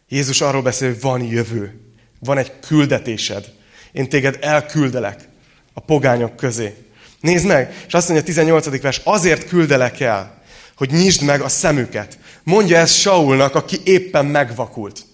[0.09, 1.81] Jézus arról beszél, hogy van jövő.
[2.21, 3.53] Van egy küldetésed.
[3.93, 5.29] Én téged elküldelek
[5.73, 6.75] a pogányok közé.
[7.21, 8.81] Nézd meg, és azt mondja a 18.
[8.81, 10.43] vers, azért küldelek el,
[10.77, 12.19] hogy nyisd meg a szemüket.
[12.43, 15.07] Mondja ezt Saulnak, aki éppen megvakult.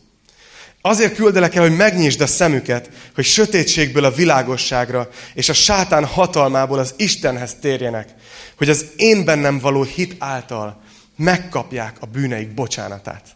[0.84, 6.78] Azért küldelek el, hogy megnyisd a szemüket, hogy sötétségből a világosságra, és a sátán hatalmából
[6.78, 8.08] az Istenhez térjenek,
[8.56, 10.82] hogy az én bennem való hit által
[11.16, 13.26] megkapják a bűneik bocsánatát.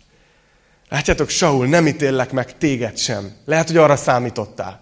[0.89, 3.33] Látjátok, Saul, nem ítéllek meg téged sem.
[3.45, 4.81] Lehet, hogy arra számítottál.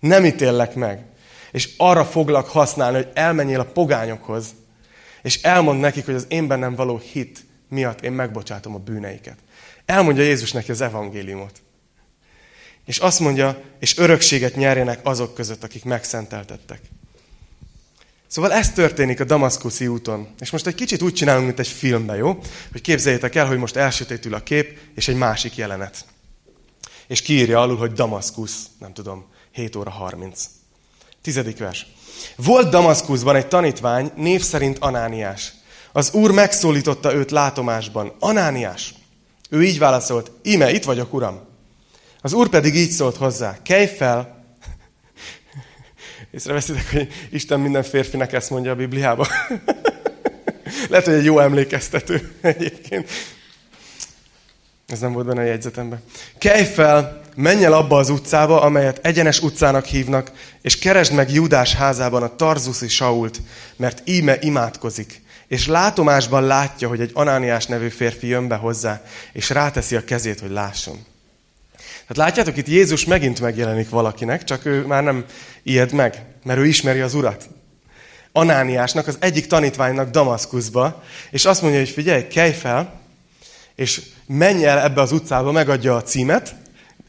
[0.00, 1.04] Nem ítéllek meg.
[1.52, 4.46] És arra foglak használni, hogy elmenjél a pogányokhoz,
[5.22, 9.36] és elmond nekik, hogy az én bennem való hit miatt én megbocsátom a bűneiket.
[9.86, 11.61] Elmondja Jézus neki az evangéliumot.
[12.84, 16.80] És azt mondja, és örökséget nyerjenek azok között, akik megszenteltettek.
[18.26, 20.28] Szóval ez történik a Damaszkuszi úton.
[20.38, 22.38] És most egy kicsit úgy csinálunk, mint egy filmben, jó?
[22.72, 26.04] Hogy képzeljétek el, hogy most elsötétül a kép, és egy másik jelenet.
[27.06, 30.44] És kiírja alul, hogy Damaszkusz, nem tudom, 7 óra 30.
[31.22, 31.86] Tizedik vers.
[32.36, 35.52] Volt Damaszkuszban egy tanítvány, név szerint Anániás.
[35.92, 38.12] Az úr megszólította őt látomásban.
[38.18, 38.94] Anániás.
[39.50, 41.40] Ő így válaszolt, íme, itt vagyok, uram.
[42.22, 44.44] Az úr pedig így szólt hozzá, kelj fel.
[46.30, 49.26] Észreveszitek, hogy Isten minden férfinek ezt mondja a Bibliában.
[50.88, 53.08] Lehet, hogy egy jó emlékeztető egyébként.
[54.86, 56.02] Ez nem volt benne a jegyzetemben.
[56.38, 61.74] Kelj fel, menj el abba az utcába, amelyet egyenes utcának hívnak, és keresd meg Judás
[61.74, 63.40] házában a Tarzuszi Sault,
[63.76, 65.22] mert íme imádkozik.
[65.46, 70.40] És látomásban látja, hogy egy Anániás nevű férfi jön be hozzá, és ráteszi a kezét,
[70.40, 71.11] hogy lásson.
[72.12, 75.24] Tehát látjátok, itt Jézus megint megjelenik valakinek, csak ő már nem
[75.62, 77.48] ijed meg, mert ő ismeri az Urat.
[78.32, 83.00] Anániásnak, az egyik tanítványnak Damaszkuszba, és azt mondja, hogy figyelj, kelj fel,
[83.74, 86.54] és menj el ebbe az utcába, megadja a címet,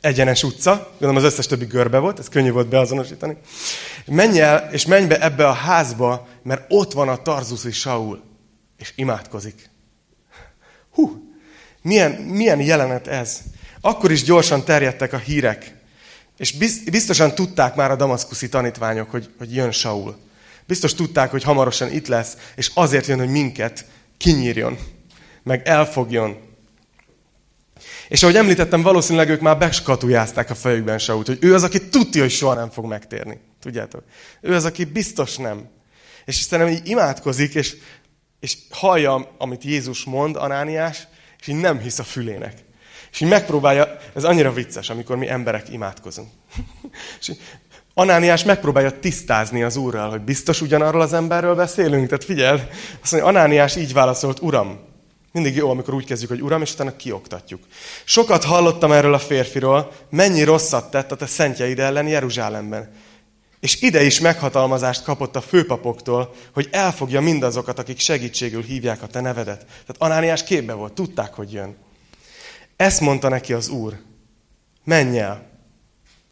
[0.02, 3.38] egyenes utca, gondolom az összes többi görbe volt, ez könnyű volt beazonosítani.
[4.06, 8.24] Menj el, és menj be ebbe a házba, mert ott van a Tarzuszi Saul,
[8.78, 9.70] és imádkozik.
[10.92, 11.34] Hú,
[11.82, 13.42] milyen, milyen jelenet ez.
[13.86, 15.76] Akkor is gyorsan terjedtek a hírek,
[16.38, 16.54] és
[16.92, 20.18] biztosan tudták már a damaszkuszi tanítványok, hogy, hogy jön Saul.
[20.66, 23.86] Biztos tudták, hogy hamarosan itt lesz, és azért jön, hogy minket
[24.18, 24.78] kinyírjon,
[25.44, 26.38] meg elfogjon.
[28.08, 32.22] És ahogy említettem, valószínűleg ők már beskatujázták a fejükben Sault, hogy ő az, aki tudja,
[32.22, 33.40] hogy soha nem fog megtérni.
[33.62, 34.04] Tudjátok?
[34.42, 35.70] Ő az, aki biztos nem.
[36.26, 37.76] És szerintem így imádkozik, és,
[38.40, 41.08] és hallja, amit Jézus mond, Anániás,
[41.40, 42.54] és így nem hisz a fülének.
[43.14, 46.30] És így megpróbálja, ez annyira vicces, amikor mi emberek imádkozunk.
[47.20, 47.32] és
[47.94, 52.08] Anániás megpróbálja tisztázni az úrral, hogy biztos ugyanarról az emberről beszélünk.
[52.08, 52.68] Tehát figyel,
[53.02, 54.80] azt mondja, Anániás így válaszolt, uram.
[55.32, 57.64] Mindig jó, amikor úgy kezdjük, hogy uram, és utána kioktatjuk.
[58.04, 62.92] Sokat hallottam erről a férfiról, mennyi rosszat tett a te szentjeid ellen Jeruzsálemben.
[63.60, 69.22] És ide is meghatalmazást kapott a főpapoktól, hogy elfogja mindazokat, akik segítségül hívják a te
[69.22, 69.60] nevedet.
[69.60, 71.76] Tehát Anániás képbe volt, tudták, hogy jön.
[72.76, 74.00] Ezt mondta neki az Úr.
[74.84, 75.52] Menj el,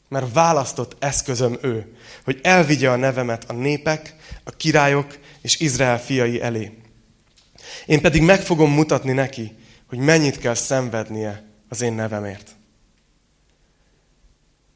[0.07, 6.41] mert választott eszközöm ő, hogy elvigye a nevemet a népek, a királyok és Izrael fiai
[6.41, 6.77] elé.
[7.85, 9.55] Én pedig meg fogom mutatni neki,
[9.87, 12.49] hogy mennyit kell szenvednie az én nevemért.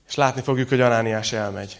[0.08, 1.80] És látni fogjuk, hogy Anániás elmegy.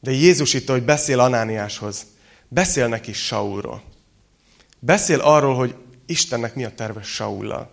[0.00, 2.06] De Jézus itt, hogy beszél Anániáshoz,
[2.48, 3.82] beszél neki Saulról.
[4.78, 5.74] Beszél arról, hogy
[6.06, 7.71] Istennek mi a terve Saullal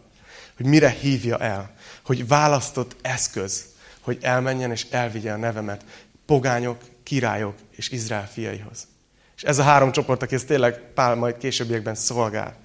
[0.60, 1.74] hogy mire hívja el,
[2.06, 3.66] hogy választott eszköz,
[4.02, 5.84] hogy elmenjen és elvigye a nevemet
[6.26, 8.88] pogányok, királyok és Izrael fiaihoz.
[9.36, 12.56] És ez a három csoport, aki ez tényleg Pál majd későbbiekben szolgál.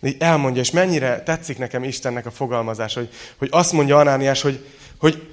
[0.00, 4.40] De így elmondja, és mennyire tetszik nekem Istennek a fogalmazás, hogy, hogy azt mondja Anániás,
[4.40, 4.66] hogy,
[4.98, 5.28] hogy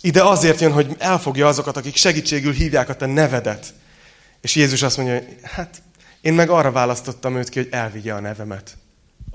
[0.00, 3.74] ide azért jön, hogy elfogja azokat, akik segítségül hívják a te nevedet.
[4.40, 5.82] És Jézus azt mondja, hogy hát
[6.20, 8.76] én meg arra választottam őt ki, hogy elvigye a nevemet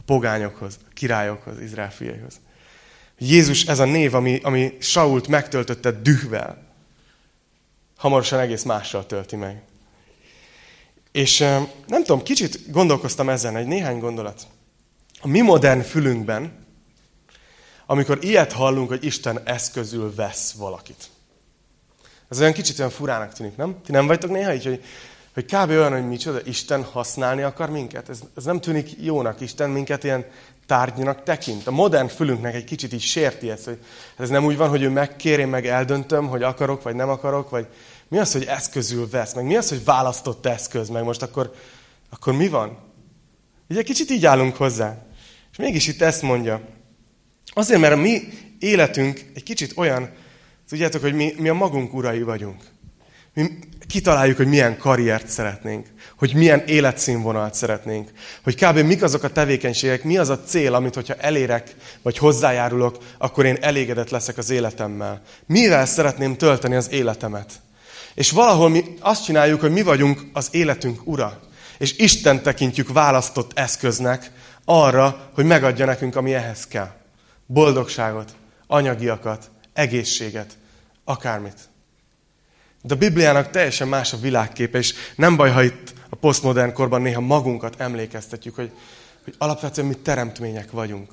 [0.10, 2.40] pogányokhoz, királyokhoz, Izrael fiaihoz.
[3.18, 6.68] Jézus ez a név, ami, ami Sault megtöltötte dühvel.
[7.98, 9.62] Hamarosan egész mással tölti meg.
[11.12, 11.38] És
[11.88, 14.48] nem tudom, kicsit gondolkoztam ezen, egy néhány gondolat.
[15.22, 16.66] A mi modern fülünkben,
[17.86, 21.10] amikor ilyet hallunk, hogy Isten eszközül vesz valakit.
[22.30, 23.82] Ez olyan kicsit olyan furának tűnik, nem?
[23.86, 24.84] Ti nem vagytok néha így, hogy
[25.34, 25.70] hogy kb.
[25.70, 28.10] olyan, hogy micsoda, Isten használni akar minket.
[28.10, 30.26] Ez, ez nem tűnik jónak, Isten minket ilyen
[30.66, 31.68] tárgynak tekint.
[31.68, 33.80] A modern fülünknek egy kicsit így sérti ezt, hogy
[34.18, 37.50] ez nem úgy van, hogy ő megkér, én meg eldöntöm, hogy akarok, vagy nem akarok,
[37.50, 37.68] vagy
[38.08, 41.54] mi az, hogy eszközül vesz, meg mi az, hogy választott eszköz, meg most akkor,
[42.10, 42.78] akkor mi van?
[43.70, 45.06] Ugye kicsit így állunk hozzá.
[45.52, 46.62] És mégis itt ezt mondja.
[47.54, 48.22] Azért, mert a mi
[48.60, 50.10] életünk egy kicsit olyan,
[50.70, 52.64] tudjátok, hogy mi, mi a magunk urai vagyunk.
[53.34, 58.10] Mi kitaláljuk, hogy milyen karriert szeretnénk, hogy milyen életszínvonalat szeretnénk,
[58.44, 58.78] hogy kb.
[58.78, 63.58] mik azok a tevékenységek, mi az a cél, amit hogyha elérek, vagy hozzájárulok, akkor én
[63.62, 65.22] elégedett leszek az életemmel.
[65.46, 67.54] Mivel szeretném tölteni az életemet?
[68.14, 71.40] És valahol mi azt csináljuk, hogy mi vagyunk az életünk ura.
[71.78, 74.32] És Isten tekintjük választott eszköznek
[74.66, 76.92] arra, hogy megadja nekünk, ami ehhez kell.
[77.46, 78.36] Boldogságot,
[78.68, 80.58] anyagiakat, egészséget,
[81.04, 81.70] akármit.
[82.82, 87.02] De a Bibliának teljesen más a világképe, és nem baj, ha itt a posztmodern korban
[87.02, 88.72] néha magunkat emlékeztetjük, hogy,
[89.24, 91.12] hogy alapvetően mi teremtmények vagyunk.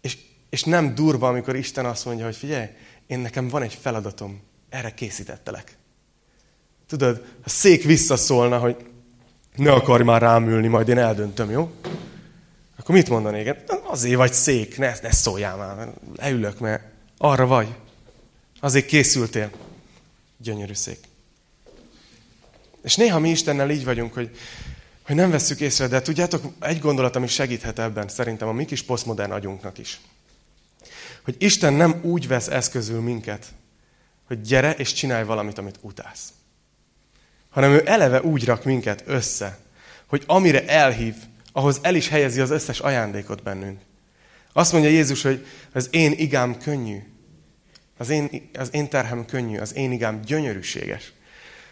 [0.00, 0.18] És,
[0.50, 2.66] és nem durva, amikor Isten azt mondja, hogy figyelj,
[3.06, 5.76] én nekem van egy feladatom, erre készítettelek.
[6.86, 8.76] Tudod, a szék visszaszólna, hogy
[9.56, 11.70] ne akarj már rám ülni, majd én eldöntöm, jó?
[12.78, 13.54] Akkor mit mondanék?
[13.84, 16.82] Azért vagy szék, ne, ne szóljál már, leülök, mert
[17.18, 17.74] arra vagy.
[18.60, 19.50] Azért készültél.
[20.38, 20.98] Gyönyörű szék.
[22.82, 24.36] És néha mi Istennel így vagyunk, hogy,
[25.02, 28.82] hogy nem vesszük észre, de tudjátok, egy gondolat, ami segíthet ebben, szerintem a mi kis
[28.82, 30.00] posztmodern agyunknak is.
[31.24, 33.46] Hogy Isten nem úgy vesz eszközül minket,
[34.26, 36.32] hogy gyere és csinálj valamit, amit utálsz.
[37.48, 39.58] Hanem ő eleve úgy rak minket össze,
[40.06, 41.14] hogy amire elhív,
[41.52, 43.80] ahhoz el is helyezi az összes ajándékot bennünk.
[44.52, 47.02] Azt mondja Jézus, hogy az én igám könnyű,
[47.98, 51.12] az én, az én terhem könnyű, az én igám gyönyörűséges.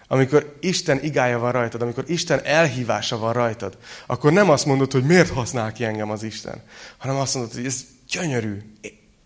[0.08, 5.04] Amikor Isten igája van rajtad, amikor Isten elhívása van rajtad, akkor nem azt mondod, hogy
[5.04, 6.62] miért használ ki engem az Isten,
[6.96, 8.58] hanem azt mondod, hogy ez gyönyörű,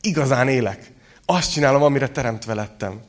[0.00, 0.90] igazán élek.
[1.26, 3.00] Azt csinálom, amire teremtve lettem.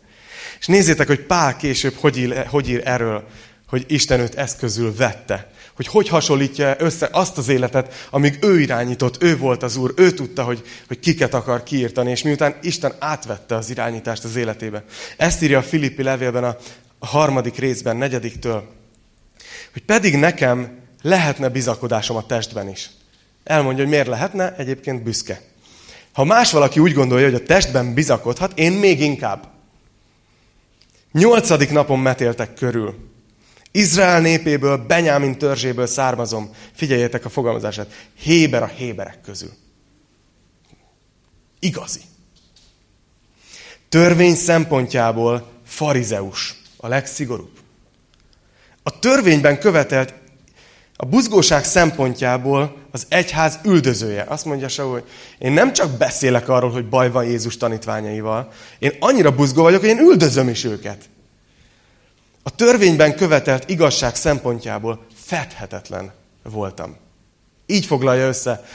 [0.59, 3.27] És nézzétek, hogy Pál később hogy ír, hogy ír erről,
[3.67, 5.51] hogy Isten őt eszközül vette.
[5.81, 10.11] Hogy hogy hasonlítja össze azt az életet, amíg ő irányított, ő volt az Úr, ő
[10.11, 14.83] tudta, hogy, hogy kiket akar kiírtani, és miután Isten átvette az irányítást az életébe.
[15.17, 16.57] Ezt írja a Filippi levélben a,
[16.99, 18.67] harmadik részben, negyediktől,
[19.73, 22.89] hogy pedig nekem lehetne bizakodásom a testben is.
[23.43, 25.41] Elmondja, hogy miért lehetne, egyébként büszke.
[26.11, 29.47] Ha más valaki úgy gondolja, hogy a testben bizakodhat, én még inkább.
[31.11, 33.10] Nyolcadik napon metéltek körül.
[33.71, 36.55] Izrael népéből, Benyámin törzséből származom.
[36.73, 38.07] Figyeljétek a fogalmazását.
[38.15, 39.51] Héber a héberek közül.
[41.59, 42.01] Igazi.
[43.89, 47.51] Törvény szempontjából farizeus, a legszigorúbb.
[48.83, 50.13] A törvényben követelt
[50.95, 54.25] a buzgóság szempontjából az egyház üldözője.
[54.27, 55.03] Azt mondja Saul, hogy
[55.37, 59.89] én nem csak beszélek arról, hogy baj van Jézus tanítványaival, én annyira buzgó vagyok, hogy
[59.89, 61.09] én üldözöm is őket.
[62.43, 66.11] A törvényben követelt igazság szempontjából fedhetetlen
[66.43, 66.95] voltam.
[67.65, 68.65] Így foglalja össze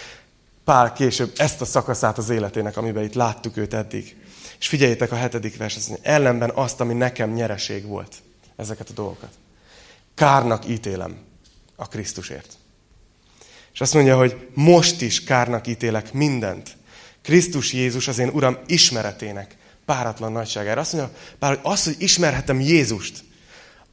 [0.65, 4.17] Pál később ezt a szakaszát az életének, amiben itt láttuk őt eddig.
[4.59, 8.15] És figyeljétek a hetedik vers, azt mondja, ellenben azt, ami nekem nyereség volt.
[8.57, 9.31] Ezeket a dolgokat.
[10.15, 11.17] Kárnak ítélem
[11.77, 12.53] a Krisztusért.
[13.73, 16.77] És azt mondja, hogy most is kárnak ítélek mindent.
[17.23, 20.81] Krisztus Jézus az én Uram ismeretének páratlan nagyságára.
[20.81, 23.25] Azt mondja, bár hogy az, hogy ismerhetem Jézust,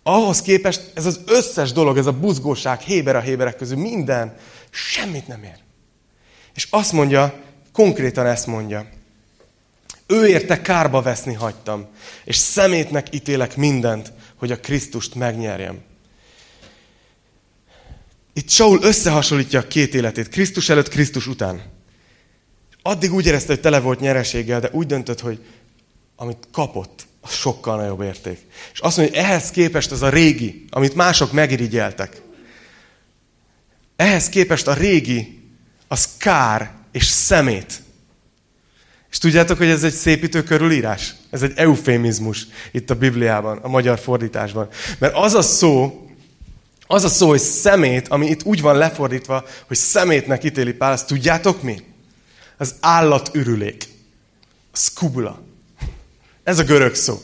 [0.04, 4.36] ahhoz képest ez az összes dolog, ez a buzgóság, héber a héberek közül, minden,
[4.70, 5.58] semmit nem ér.
[6.54, 7.34] És azt mondja,
[7.72, 8.88] konkrétan ezt mondja,
[10.08, 11.88] ő érte kárba veszni hagytam,
[12.24, 15.82] és szemétnek ítélek mindent, hogy a Krisztust megnyerjem.
[18.34, 21.62] Itt Saul összehasonlítja a két életét, Krisztus előtt, Krisztus után.
[22.82, 25.46] Addig úgy érezte, hogy tele volt nyereséggel, de úgy döntött, hogy
[26.16, 28.39] amit kapott, az sokkal nagyobb érték.
[28.73, 32.21] És azt mondja, hogy ehhez képest az a régi, amit mások megirigyeltek,
[33.95, 35.41] ehhez képest a régi,
[35.88, 37.81] az kár és szemét.
[39.12, 41.15] És tudjátok, hogy ez egy szépítő körülírás?
[41.29, 44.67] Ez egy eufémizmus itt a Bibliában, a magyar fordításban.
[44.99, 46.07] Mert az a szó,
[46.88, 51.07] az a szó, hogy szemét, ami itt úgy van lefordítva, hogy szemétnek ítéli Pál, azt
[51.07, 51.83] tudjátok mi?
[52.57, 53.88] Az állatürülék.
[54.71, 55.41] A skubula.
[56.43, 57.21] Ez a görög szó.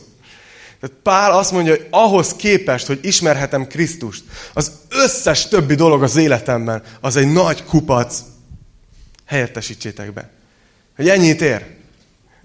[0.80, 6.16] Tehát Pál azt mondja, hogy ahhoz képest, hogy ismerhetem Krisztust, az összes többi dolog az
[6.16, 8.22] életemben, az egy nagy kupac.
[9.26, 10.30] Helyettesítsétek be.
[10.96, 11.66] Hogy ennyit ér.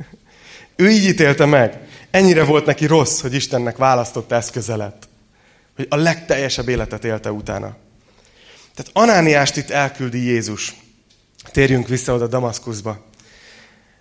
[0.75, 1.79] Ő így ítélte meg.
[2.11, 5.07] Ennyire volt neki rossz, hogy Istennek választott eszköze lett.
[5.75, 7.75] Hogy a legteljesebb életet élte utána.
[8.75, 10.75] Tehát Anániást itt elküldi Jézus.
[11.51, 13.05] Térjünk vissza oda Damaszkuszba.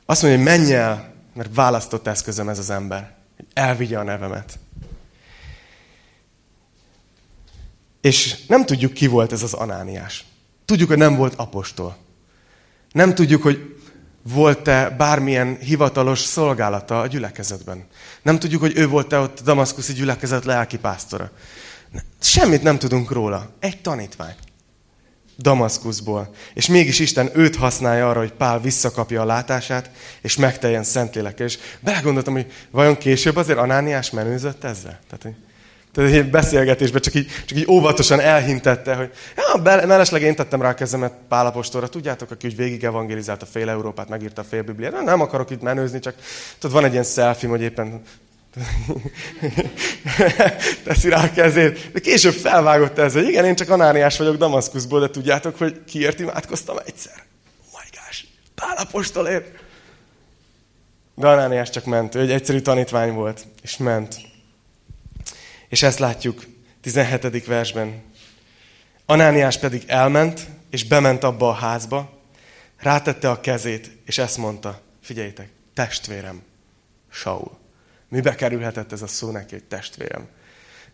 [0.06, 3.14] Azt mondja, hogy menj el, mert választott eszközöm ez az ember,
[3.52, 4.58] elvigye a nevemet.
[8.00, 10.24] És nem tudjuk, ki volt ez az Anániás.
[10.64, 11.96] Tudjuk, hogy nem volt apostol.
[12.92, 13.74] Nem tudjuk, hogy
[14.22, 17.86] volt-e bármilyen hivatalos szolgálata a gyülekezetben.
[18.22, 21.30] Nem tudjuk, hogy ő volt-e ott a damaszkuszi gyülekezet lelkipásztora.
[22.20, 23.50] Semmit nem tudunk róla.
[23.58, 24.34] Egy tanítvány.
[25.38, 26.34] Damaszkuszból.
[26.54, 29.90] És mégis Isten őt használja arra, hogy Pál visszakapja a látását,
[30.22, 31.46] és megteljen Szentlélekkel.
[31.46, 34.98] És belegondoltam, hogy vajon később azért Anániás menőzött ezzel?
[35.08, 35.34] Tehát, hogy,
[35.92, 40.68] tehát egy beszélgetésben csak így, csak így óvatosan elhintette, hogy ja, mellesleg én tettem rá
[40.68, 41.88] a kezemet Pálapostóra.
[41.88, 45.04] Tudjátok, aki úgy végig evangelizált a fél Európát, megírta a fél Bibliát.
[45.04, 46.14] Nem akarok itt menőzni, csak
[46.58, 48.02] tudod, van egy ilyen selfie, hogy éppen
[50.84, 51.92] teszi rá a kezét.
[51.92, 56.20] De később felvágott ez, hogy igen, én csak anániás vagyok Damaszkuszból, de tudjátok, hogy kiért
[56.20, 57.14] imádkoztam egyszer?
[57.14, 59.62] Oh my gosh, Pál apostolért.
[61.14, 64.16] De Anániás csak ment, ő egy egyszerű tanítvány volt, és ment.
[65.68, 66.44] És ezt látjuk
[66.80, 67.46] 17.
[67.46, 68.02] versben.
[69.06, 72.18] Anániás pedig elment, és bement abba a házba,
[72.76, 76.42] rátette a kezét, és ezt mondta, figyeljétek, testvérem,
[77.10, 77.62] Saul.
[78.14, 80.28] Mibe kerülhetett ez a szó neki, hogy testvérem?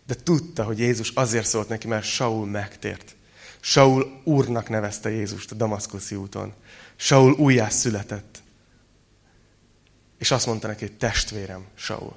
[0.05, 3.15] De tudta, hogy Jézus azért szólt neki, mert Saul megtért.
[3.59, 6.53] Saul úrnak nevezte Jézust a Damaszkuszi úton.
[6.95, 8.41] Saul újjá született.
[10.17, 12.15] És azt mondta neki, testvérem, Saul.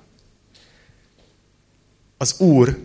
[2.17, 2.79] Az Úr,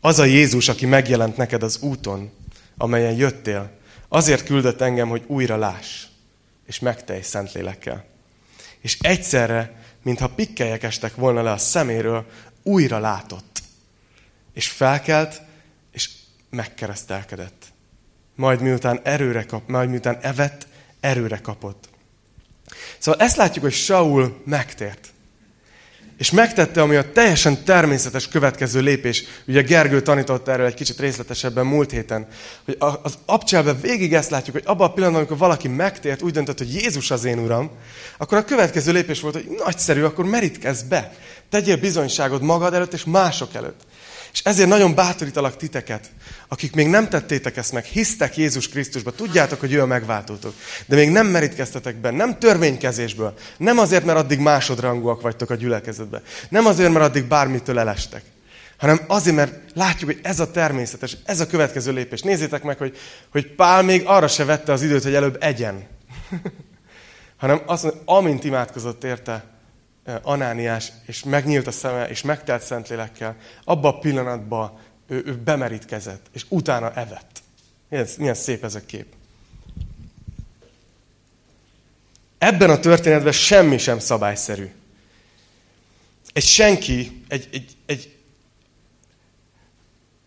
[0.00, 2.30] az a Jézus, aki megjelent neked az úton,
[2.76, 3.70] amelyen jöttél,
[4.08, 6.04] azért küldött engem, hogy újra láss,
[6.66, 8.04] és megtelj Szentlélekkel.
[8.80, 12.26] És egyszerre, mintha pikkelyek estek volna le a szeméről,
[12.62, 13.62] újra látott.
[14.52, 15.42] És felkelt,
[15.92, 16.10] és
[16.50, 17.64] megkeresztelkedett.
[18.34, 20.66] Majd miután erőre kap, majd miután evett,
[21.00, 21.88] erőre kapott.
[22.98, 25.12] Szóval ezt látjuk, hogy Saul megtért.
[26.18, 29.24] És megtette, ami a teljesen természetes következő lépés.
[29.46, 32.26] Ugye Gergő tanított erről egy kicsit részletesebben múlt héten,
[32.64, 36.58] hogy az abcselben végig ezt látjuk, hogy abban a pillanatban, amikor valaki megtért, úgy döntött,
[36.58, 37.70] hogy Jézus az én Uram,
[38.18, 41.14] akkor a következő lépés volt, hogy nagyszerű, akkor merítkezz be.
[41.50, 43.80] Tegyél bizonyságod magad előtt és mások előtt.
[44.34, 46.10] És ezért nagyon bátorítalak titeket,
[46.48, 50.54] akik még nem tettétek ezt meg, hisztek Jézus Krisztusba, tudjátok, hogy ő a megváltótok,
[50.86, 56.22] de még nem merítkeztetek be, nem törvénykezésből, nem azért, mert addig másodrangúak vagytok a gyülekezetben,
[56.48, 58.22] nem azért, mert addig bármitől elestek,
[58.76, 62.20] hanem azért, mert látjuk, hogy ez a természetes, ez a következő lépés.
[62.20, 62.96] Nézzétek meg, hogy,
[63.30, 65.86] hogy Pál még arra se vette az időt, hogy előbb egyen.
[67.36, 69.53] hanem azt mondja, amint imádkozott érte,
[70.22, 76.44] Anániás, és megnyílt a szeme, és megtelt Szentlélekkel, abban a pillanatban ő, ő bemerítkezett, és
[76.48, 77.42] utána evett.
[77.88, 79.06] Milyen, milyen szép ez a kép.
[82.38, 84.70] Ebben a történetben semmi sem szabályszerű.
[86.32, 88.16] Egy senki, egy, egy, egy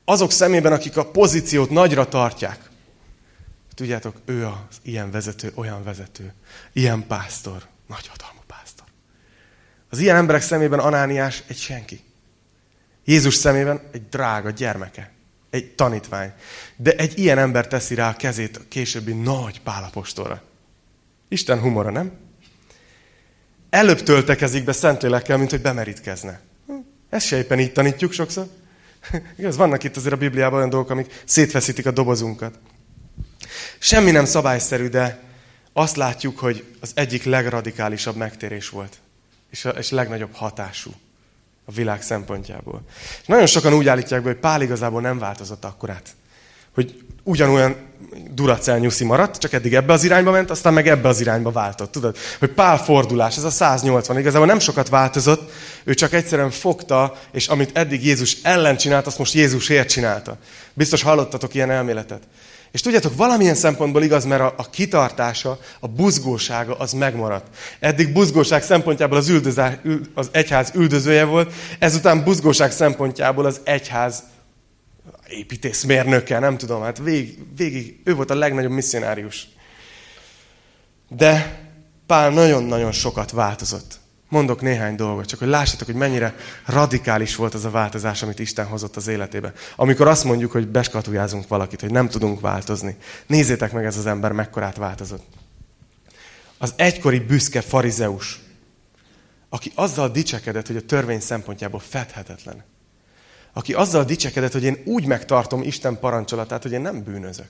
[0.06, 2.70] azok szemében, akik a pozíciót nagyra tartják,
[3.76, 6.34] tudjátok, ő az ilyen vezető, olyan vezető,
[6.74, 8.37] ilyen pásztor, nagy hatalma.
[9.98, 12.00] Az ilyen emberek szemében Anániás egy senki.
[13.06, 15.12] Jézus szemében egy drága gyermeke,
[15.50, 16.32] egy tanítvány.
[16.76, 20.42] De egy ilyen ember teszi rá a kezét a későbbi nagy pálapostolra.
[21.28, 22.12] Isten humora, nem?
[23.70, 26.40] Előbb töltekezik be Szentlélekkel, mint hogy bemerítkezne.
[27.10, 28.48] Ezt se éppen így tanítjuk sokszor.
[29.38, 32.60] Igaz, vannak itt azért a Bibliában olyan dolgok, amik szétfeszítik a dobozunkat.
[33.80, 35.24] Semmi nem szabályszerű, de
[35.74, 38.98] azt látjuk, hogy az egyik legradikálisabb megtérés volt
[39.50, 40.92] és a, és a legnagyobb hatású
[41.66, 42.82] a világ szempontjából.
[43.22, 46.10] És nagyon sokan úgy állítják be, hogy Pál igazából nem változott akkorát.
[46.74, 47.76] Hogy ugyanolyan
[48.32, 51.92] duracel nyuszi maradt, csak eddig ebbe az irányba ment, aztán meg ebbe az irányba váltott.
[51.92, 55.52] Tudod, hogy Pál fordulás, ez a 180, igazából nem sokat változott,
[55.84, 60.38] ő csak egyszerűen fogta, és amit eddig Jézus ellen csinált, azt most Jézusért csinálta.
[60.74, 62.22] Biztos hallottatok ilyen elméletet.
[62.78, 67.48] És tudjátok, valamilyen szempontból igaz, mert a, a kitartása, a buzgósága az megmaradt.
[67.80, 69.80] Eddig buzgóság szempontjából az, üldözá,
[70.13, 74.24] az egyház üldözője volt, ezután buzgóság szempontjából az egyház
[75.28, 79.48] építészmérnöke, nem tudom, hát végig, végig ő volt a legnagyobb misszionárius.
[81.10, 81.60] De
[82.06, 84.00] Pál nagyon-nagyon sokat változott.
[84.30, 86.36] Mondok néhány dolgot, csak hogy lássatok, hogy mennyire
[86.66, 89.54] radikális volt az a változás, amit Isten hozott az életébe.
[89.76, 92.98] Amikor azt mondjuk, hogy beskatujázunk valakit, hogy nem tudunk változni.
[93.28, 95.26] Nézzétek meg ez az ember, mekkorát változott.
[96.58, 98.40] Az egykori büszke farizeus,
[99.50, 102.63] aki azzal dicsekedett, hogy a törvény szempontjából fedhetetlen.
[103.54, 107.50] Aki azzal dicsekedett, hogy én úgy megtartom Isten parancsolatát, hogy én nem bűnözök.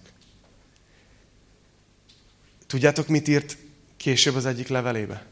[2.68, 3.58] Tudjátok, mit írt
[3.98, 5.26] később az egyik levelébe?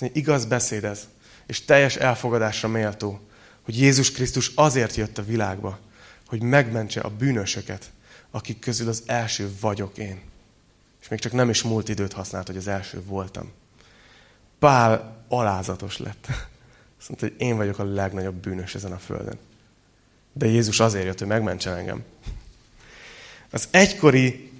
[0.00, 1.08] Mondja, igaz beszéd ez,
[1.46, 3.20] és teljes elfogadásra méltó,
[3.62, 5.78] hogy Jézus Krisztus azért jött a világba,
[6.26, 7.90] hogy megmentse a bűnösöket,
[8.30, 10.20] akik közül az első vagyok én.
[11.00, 13.52] És még csak nem is múlt időt használt, hogy az első voltam.
[14.58, 16.26] Pál alázatos lett.
[16.98, 19.38] Azt mondta, hogy én vagyok a legnagyobb bűnös ezen a földön.
[20.32, 22.04] De Jézus azért jött, hogy megmentse engem.
[23.50, 24.52] Az egykori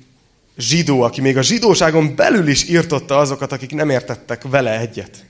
[0.56, 5.24] zsidó, aki még a zsidóságon belül is írtotta azokat, akik nem értettek vele egyet.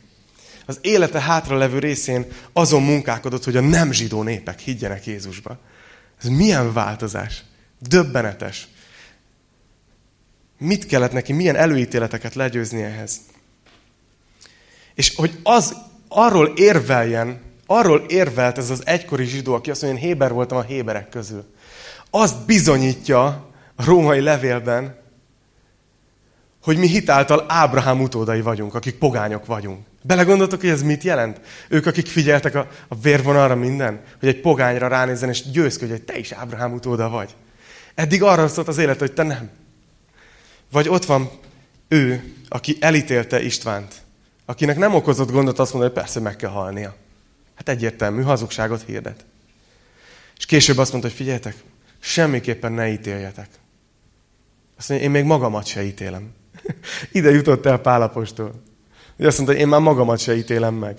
[0.67, 5.59] Az élete hátralevő részén azon munkálkodott, hogy a nem zsidó népek higgyenek Jézusba.
[6.23, 7.45] Ez milyen változás?
[7.79, 8.69] Döbbenetes.
[10.59, 13.21] Mit kellett neki, milyen előítéleteket legyőzni ehhez?
[14.95, 15.77] És hogy az
[16.09, 20.63] arról érveljen, arról érvelt ez az egykori zsidó, aki azt mondja, én Héber voltam a
[20.63, 21.45] Héberek közül.
[22.11, 23.25] Azt bizonyítja
[23.77, 25.04] a római levélben,
[26.65, 29.87] hogy mi hitáltal Ábrahám utódai vagyunk, akik pogányok vagyunk.
[30.03, 31.41] Belegondoltok, hogy ez mit jelent?
[31.69, 36.19] Ők, akik figyeltek a, a vérvonalra minden, hogy egy pogányra ránézzen, és győzködj, hogy te
[36.19, 37.35] is Ábrahám utóda vagy.
[37.95, 39.51] Eddig arra szólt az élet, hogy te nem.
[40.73, 41.31] Vagy ott van
[41.89, 43.95] ő, aki elítélte Istvánt,
[44.45, 46.95] akinek nem okozott gondot azt mondani, hogy persze meg kell halnia.
[47.55, 49.25] Hát egyértelmű, hazugságot hirdet.
[50.37, 51.55] És később azt mondta, hogy figyeljetek,
[52.01, 53.49] semmiképpen ne ítéljetek.
[54.79, 56.43] Azt mondja, én még magamat se ítélem.
[57.13, 58.63] Ide jutott el Pálapostól.
[59.17, 60.99] Hogy azt mondta, hogy én már magamat se ítélem meg.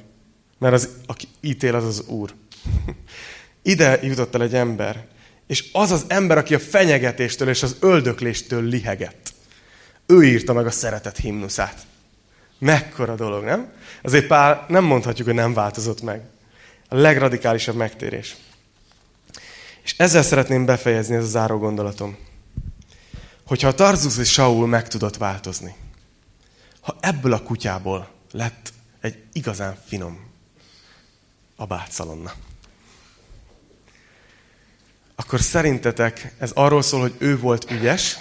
[0.60, 2.34] Mert az, aki ítél, az az Úr.
[3.62, 5.06] Ide jutott el egy ember.
[5.48, 9.34] És az az ember, aki a fenyegetéstől és az öldökléstől lihegett.
[10.06, 11.86] Ő írta meg a szeretet himnuszát.
[12.60, 13.72] Mekkora dolog, nem?
[14.04, 16.22] Azért Pál nem mondhatjuk, hogy nem változott meg.
[16.90, 18.36] A legradikálisabb megtérés.
[19.84, 22.18] És ezzel szeretném befejezni ez a záró gondolatom.
[23.46, 25.76] Hogyha a Tarzus és Saul meg tudott változni,
[26.82, 30.32] ha ebből a kutyából lett egy igazán finom
[31.56, 32.34] abátszalonna,
[35.16, 38.18] akkor szerintetek ez arról szól, hogy ő volt ügyes,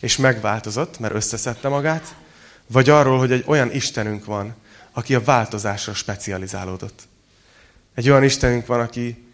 [0.00, 2.14] és megváltozott, mert összeszedte magát,
[2.66, 4.54] vagy arról, hogy egy olyan Istenünk van,
[4.92, 7.08] aki a változásra specializálódott.
[7.94, 9.28] Egy olyan Istenünk van, aki,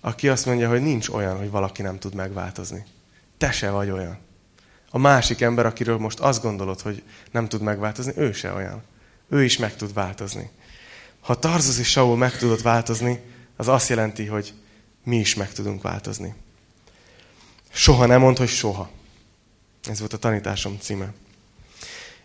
[0.00, 2.84] aki azt mondja, hogy nincs olyan, hogy valaki nem tud megváltozni.
[3.38, 4.18] Te se vagy olyan.
[4.90, 8.82] A másik ember, akiről most azt gondolod, hogy nem tud megváltozni, ő se olyan.
[9.28, 10.50] Ő is meg tud változni.
[11.20, 13.20] Ha Tarzus és Saul meg tudott változni,
[13.56, 14.54] az azt jelenti, hogy
[15.04, 16.34] mi is meg tudunk változni.
[17.72, 18.90] Soha nem mond, hogy soha.
[19.88, 21.12] Ez volt a tanításom címe.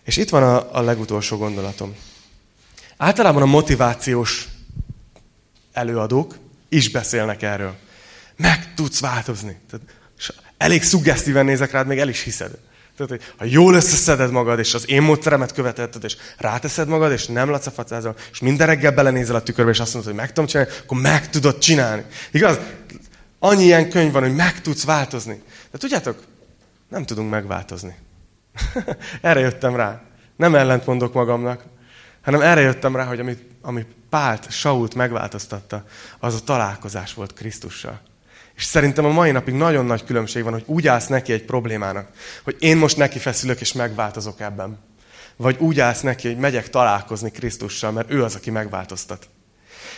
[0.03, 1.95] És itt van a, a legutolsó gondolatom.
[2.97, 4.47] Általában a motivációs
[5.72, 6.38] előadók
[6.70, 7.76] is beszélnek erről.
[8.36, 9.59] Meg tudsz változni.
[9.70, 9.86] Tehát
[10.62, 12.51] elég szuggesztíven nézek rád, még el is hiszed.
[12.97, 17.26] Tehát, hogy ha jól összeszeded magad, és az én módszeremet követed, és ráteszed magad, és
[17.26, 20.72] nem lacafacázol, és minden reggel belenézel a tükörbe, és azt mondod, hogy meg tudom csinálni,
[20.84, 22.03] akkor meg tudod csinálni.
[22.32, 22.59] Igaz?
[23.39, 25.41] Annyi ilyen könyv van, hogy meg tudsz változni.
[25.72, 26.24] De tudjátok,
[26.89, 27.95] nem tudunk megváltozni.
[29.22, 30.01] erre jöttem rá.
[30.36, 31.64] Nem ellent mondok magamnak,
[32.22, 35.86] hanem erre jöttem rá, hogy ami, ami Pált, Sault megváltoztatta,
[36.20, 38.01] az a találkozás volt Krisztussal.
[38.56, 42.08] És szerintem a mai napig nagyon nagy különbség van, hogy úgy állsz neki egy problémának,
[42.43, 44.80] hogy én most neki feszülök és megváltozok ebben.
[45.36, 49.30] Vagy úgy állsz neki, hogy megyek találkozni Krisztussal, mert ő az, aki megváltoztat.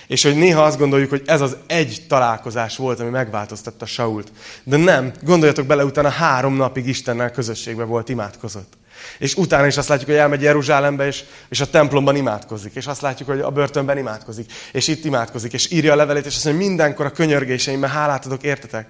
[0.07, 4.31] És hogy néha azt gondoljuk, hogy ez az egy találkozás volt, ami megváltoztatta Sault.
[4.63, 8.73] De nem, gondoljatok bele, utána három napig Istennel közösségbe volt, imádkozott.
[9.17, 12.75] És utána is azt látjuk, hogy elmegy Jeruzsálembe, és, és a templomban imádkozik.
[12.75, 14.51] És azt látjuk, hogy a börtönben imádkozik.
[14.71, 15.53] És itt imádkozik.
[15.53, 18.87] És írja a levelét, és azt mondja, mindenkor a könyörgéseimben hálát adok, értetek?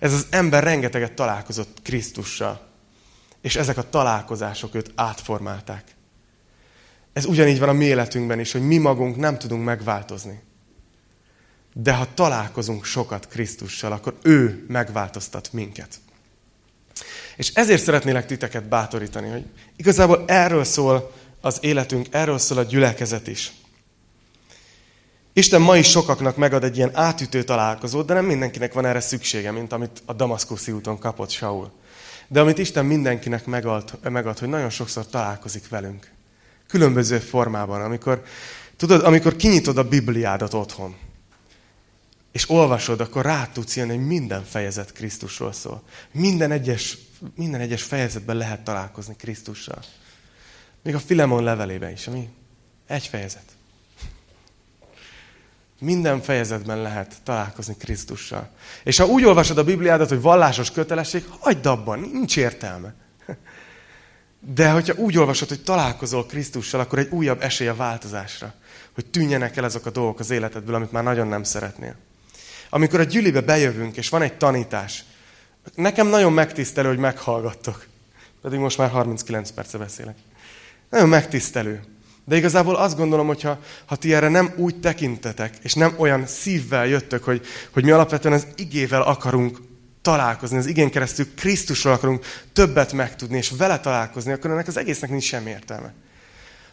[0.00, 2.60] Ez az ember rengeteget találkozott Krisztussal.
[3.40, 5.84] És ezek a találkozások őt átformálták.
[7.12, 10.42] Ez ugyanígy van a mi életünkben is, hogy mi magunk nem tudunk megváltozni.
[11.72, 16.00] De ha találkozunk sokat Krisztussal, akkor ő megváltoztat minket.
[17.36, 19.44] És ezért szeretnélek titeket bátorítani, hogy
[19.76, 23.52] igazából erről szól az életünk, erről szól a gyülekezet is.
[25.32, 29.50] Isten ma is sokaknak megad egy ilyen átütő találkozót, de nem mindenkinek van erre szüksége,
[29.50, 31.70] mint amit a Damaszkuszi úton kapott Saul.
[32.28, 36.10] De amit Isten mindenkinek megad, megad, hogy nagyon sokszor találkozik velünk.
[36.68, 38.22] Különböző formában, amikor,
[38.76, 40.96] tudod, amikor kinyitod a Bibliádat otthon,
[42.32, 45.82] és olvasod, akkor rá tudsz jönni, hogy minden fejezet Krisztusról szól.
[46.12, 46.98] Minden egyes,
[47.34, 49.82] minden egyes fejezetben lehet találkozni Krisztussal.
[50.82, 52.28] Még a Filemon levelében is, ami
[52.86, 53.44] egy fejezet.
[55.80, 58.50] Minden fejezetben lehet találkozni Krisztussal.
[58.84, 62.94] És ha úgy olvasod a Bibliádat, hogy vallásos kötelesség, hagyd abban, nincs értelme.
[64.40, 68.54] De hogyha úgy olvasod, hogy találkozol Krisztussal, akkor egy újabb esély a változásra.
[68.94, 71.96] Hogy tűnjenek el azok a dolgok az életedből, amit már nagyon nem szeretnél.
[72.70, 75.04] Amikor a gyülibe bejövünk, és van egy tanítás,
[75.74, 77.86] nekem nagyon megtisztelő, hogy meghallgattok.
[78.42, 80.16] Pedig most már 39 perce beszélek.
[80.90, 81.80] Nagyon megtisztelő.
[82.24, 86.26] De igazából azt gondolom, hogy ha, ha ti erre nem úgy tekintetek, és nem olyan
[86.26, 89.58] szívvel jöttök, hogy, hogy mi alapvetően az igével akarunk
[90.02, 95.10] találkozni, az igén keresztül Krisztusról akarunk többet megtudni, és vele találkozni, akkor ennek az egésznek
[95.10, 95.92] nincs semmi értelme.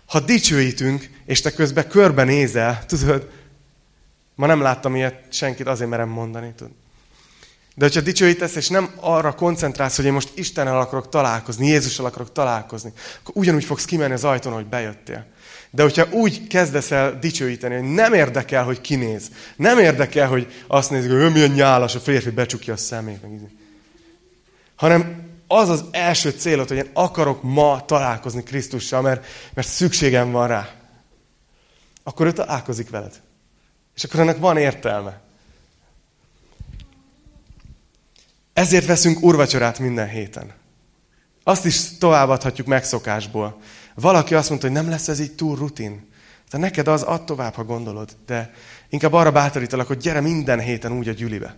[0.05, 3.29] Ha dicsőítünk, és te közben körbenézel, tudod,
[4.35, 6.53] Ma nem láttam ilyet senkit, azért merem mondani.
[6.55, 6.69] Tud.
[7.75, 12.31] De hogyha dicsőítesz, és nem arra koncentrálsz, hogy én most Istennel akarok találkozni, Jézussal akarok
[12.31, 15.25] találkozni, akkor ugyanúgy fogsz kimenni az ajtón, hogy bejöttél.
[15.71, 20.89] De hogyha úgy kezdesz el dicsőíteni, hogy nem érdekel, hogy kinéz, nem érdekel, hogy azt
[20.89, 23.41] nézik, hogy milyen nyálas, a férfi becsukja a szemét, meg így.
[24.75, 30.47] hanem az az első célod, hogy én akarok ma találkozni Krisztussal, mert, mert szükségem van
[30.47, 30.69] rá.
[32.03, 33.21] akkor ő találkozik veled.
[33.95, 35.21] És akkor ennek van értelme.
[38.53, 40.53] Ezért veszünk urvacsorát minden héten.
[41.43, 43.59] Azt is továbbadhatjuk megszokásból.
[43.95, 46.11] Valaki azt mondta, hogy nem lesz ez így túl rutin.
[46.49, 48.09] De neked az ad tovább, ha gondolod.
[48.25, 48.53] De
[48.89, 51.55] inkább arra bátorítalak, hogy gyere minden héten úgy a gyülibe.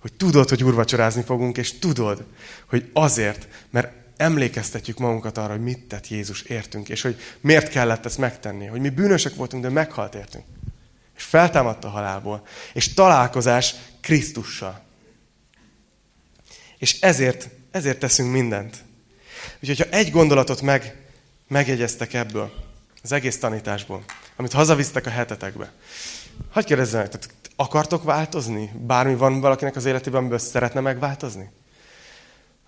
[0.00, 2.24] Hogy tudod, hogy urvacsorázni fogunk, és tudod,
[2.68, 8.04] hogy azért, mert emlékeztetjük magunkat arra, hogy mit tett Jézus értünk, és hogy miért kellett
[8.04, 8.66] ezt megtenni.
[8.66, 10.44] Hogy mi bűnösek voltunk, de meghalt értünk.
[11.16, 12.46] És feltámadt a halálból.
[12.72, 14.85] És találkozás Krisztussal.
[16.78, 18.84] És ezért, ezért teszünk mindent.
[19.60, 20.96] Úgyhogy ha egy gondolatot meg,
[21.48, 22.52] megjegyeztek ebből,
[23.02, 24.04] az egész tanításból,
[24.36, 25.72] amit hazavisztek a hetetekbe,
[26.52, 28.70] Hogy kérdezzem tehát akartok változni?
[28.86, 31.50] Bármi van valakinek az életében, amiből szeretne megváltozni?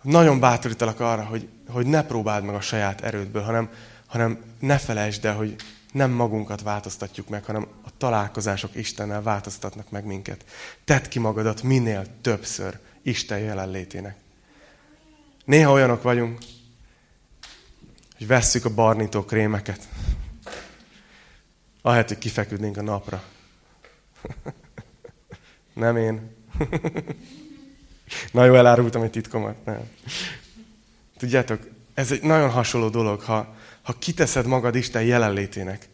[0.03, 3.71] Nagyon bátorítalak arra, hogy, hogy ne próbáld meg a saját erődből, hanem,
[4.07, 5.57] hanem ne felejtsd el, hogy
[5.93, 10.45] nem magunkat változtatjuk meg, hanem a találkozások Istennel változtatnak meg minket.
[10.85, 12.79] Tedd ki magadat minél többször
[13.09, 14.17] Isten jelenlétének.
[15.45, 16.39] Néha olyanok vagyunk,
[18.17, 19.89] hogy vesszük a barnító krémeket,
[21.83, 23.23] ahelyett, hogy kifeküdnénk a napra.
[25.73, 26.37] Nem én.
[28.33, 29.65] Na jó, elárultam egy titkomat.
[29.65, 29.91] Nem.
[31.19, 35.89] Tudjátok, ez egy nagyon hasonló dolog, ha, ha kiteszed magad Isten jelenlétének,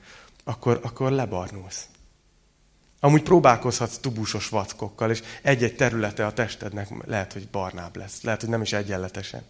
[0.44, 1.86] akkor, akkor lebarnulsz.
[3.04, 8.22] Amúgy próbálkozhatsz tubusos vackokkal, és egy-egy területe a testednek lehet, hogy barnább lesz.
[8.22, 9.42] Lehet, hogy nem is egyenletesen.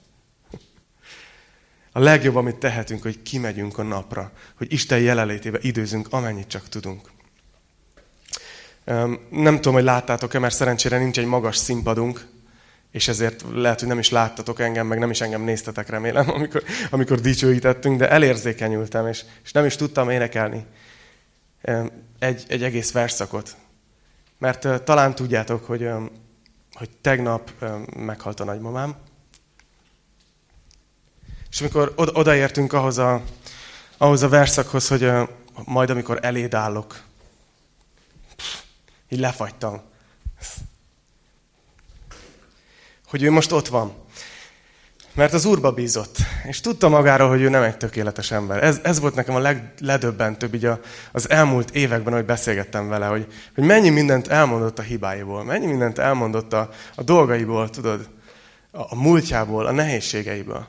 [1.92, 7.10] A legjobb, amit tehetünk, hogy kimegyünk a napra, hogy Isten jelenlétébe időzünk, amennyit csak tudunk.
[9.30, 12.26] Nem tudom, hogy láttátok-e, mert szerencsére nincs egy magas színpadunk,
[12.90, 16.62] és ezért lehet, hogy nem is láttatok engem, meg nem is engem néztetek, remélem, amikor,
[16.90, 20.66] amikor dicsőítettünk, de elérzékenyültem, és, és nem is tudtam énekelni
[22.18, 23.56] egy, egy egész verszakot.
[24.38, 25.90] Mert talán tudjátok, hogy,
[26.72, 27.50] hogy tegnap
[27.96, 28.96] meghalt a nagymamám,
[31.50, 33.22] és amikor odaértünk ahhoz a,
[33.96, 35.10] ahhoz a verszakhoz, hogy
[35.64, 37.02] majd amikor eléd állok,
[39.08, 39.82] így lefagytam.
[43.06, 44.03] Hogy ő most ott van.
[45.14, 48.64] Mert az Úrba bízott, és tudta magáról, hogy ő nem egy tökéletes ember.
[48.64, 50.80] Ez, ez volt nekem a legledöbbentőbb így a,
[51.12, 55.98] az elmúlt években, hogy beszélgettem vele, hogy, hogy mennyi mindent elmondott a hibáiból, mennyi mindent
[55.98, 58.08] elmondott a, a dolgaiból, tudod,
[58.70, 60.66] a, a múltjából, a nehézségeiből.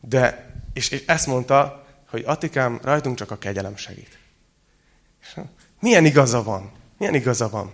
[0.00, 4.18] De, és, és ezt mondta, hogy Atikám, rajtunk csak a kegyelem segít.
[5.22, 5.36] És
[5.80, 6.70] milyen igaza van?
[6.98, 7.72] Milyen igaza van?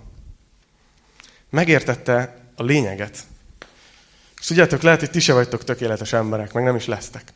[1.51, 3.18] Megértette a lényeget,
[4.45, 7.32] és tudjátok, lehet, hogy ti se vagytok tökéletes emberek, meg nem is lesztek.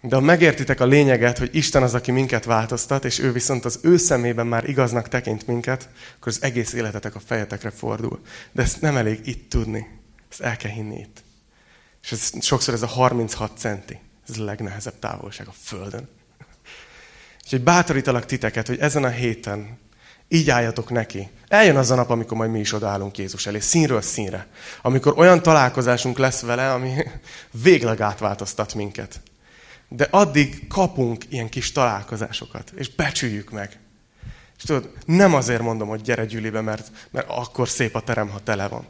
[0.00, 3.78] De ha megértitek a lényeget, hogy Isten az, aki minket változtat, és ő viszont az
[3.82, 8.20] ő szemében már igaznak tekint minket, akkor az egész életetek a fejetekre fordul.
[8.52, 9.86] De ezt nem elég itt tudni.
[10.30, 11.22] Ezt el kell hinni itt.
[12.02, 13.98] És ez, sokszor ez a 36 centi.
[14.28, 16.08] Ez a legnehezebb távolság a Földön.
[17.44, 19.78] Úgyhogy bátorítalak titeket, hogy ezen a héten
[20.28, 21.30] így álljatok neki.
[21.48, 24.46] Eljön az a nap, amikor majd mi is odaállunk Jézus elé, színről színre.
[24.82, 26.92] Amikor olyan találkozásunk lesz vele, ami
[27.62, 29.20] végleg átváltoztat minket.
[29.88, 33.78] De addig kapunk ilyen kis találkozásokat, és becsüljük meg.
[34.56, 38.42] És tudod, nem azért mondom, hogy gyere gyűlibe, mert, mert akkor szép a terem, ha
[38.42, 38.86] tele van.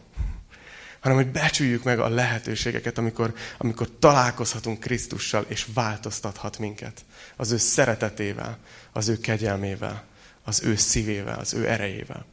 [1.01, 7.05] Hanem, hogy becsüljük meg a lehetőségeket, amikor, amikor találkozhatunk Krisztussal, és változtathat minket.
[7.37, 8.59] Az ő szeretetével,
[8.93, 10.05] az ő kegyelmével
[10.47, 12.25] az ő szívével, az ő erejével.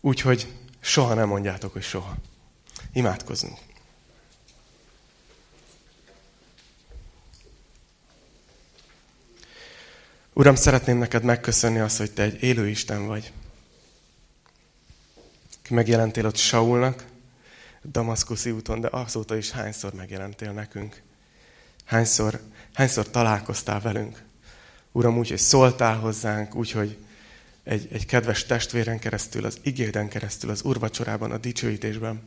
[0.00, 2.14] Úgyhogy soha nem mondjátok, hogy soha.
[2.92, 3.58] Imádkozzunk.
[10.32, 13.32] Uram, szeretném neked megköszönni azt, hogy te egy élő Isten vagy.
[15.68, 17.04] Megjelentél ott Saulnak,
[17.82, 21.02] Damaszkuszi úton, de azóta is hányszor megjelentél nekünk.
[21.84, 22.40] Hányszor,
[22.72, 24.22] hányszor találkoztál velünk.
[24.96, 26.98] Uram, úgy, hogy szóltál hozzánk, úgy, hogy
[27.64, 32.22] egy, egy kedves testvéren keresztül, az igéden keresztül, az urvacsorában, a dicsőítésben.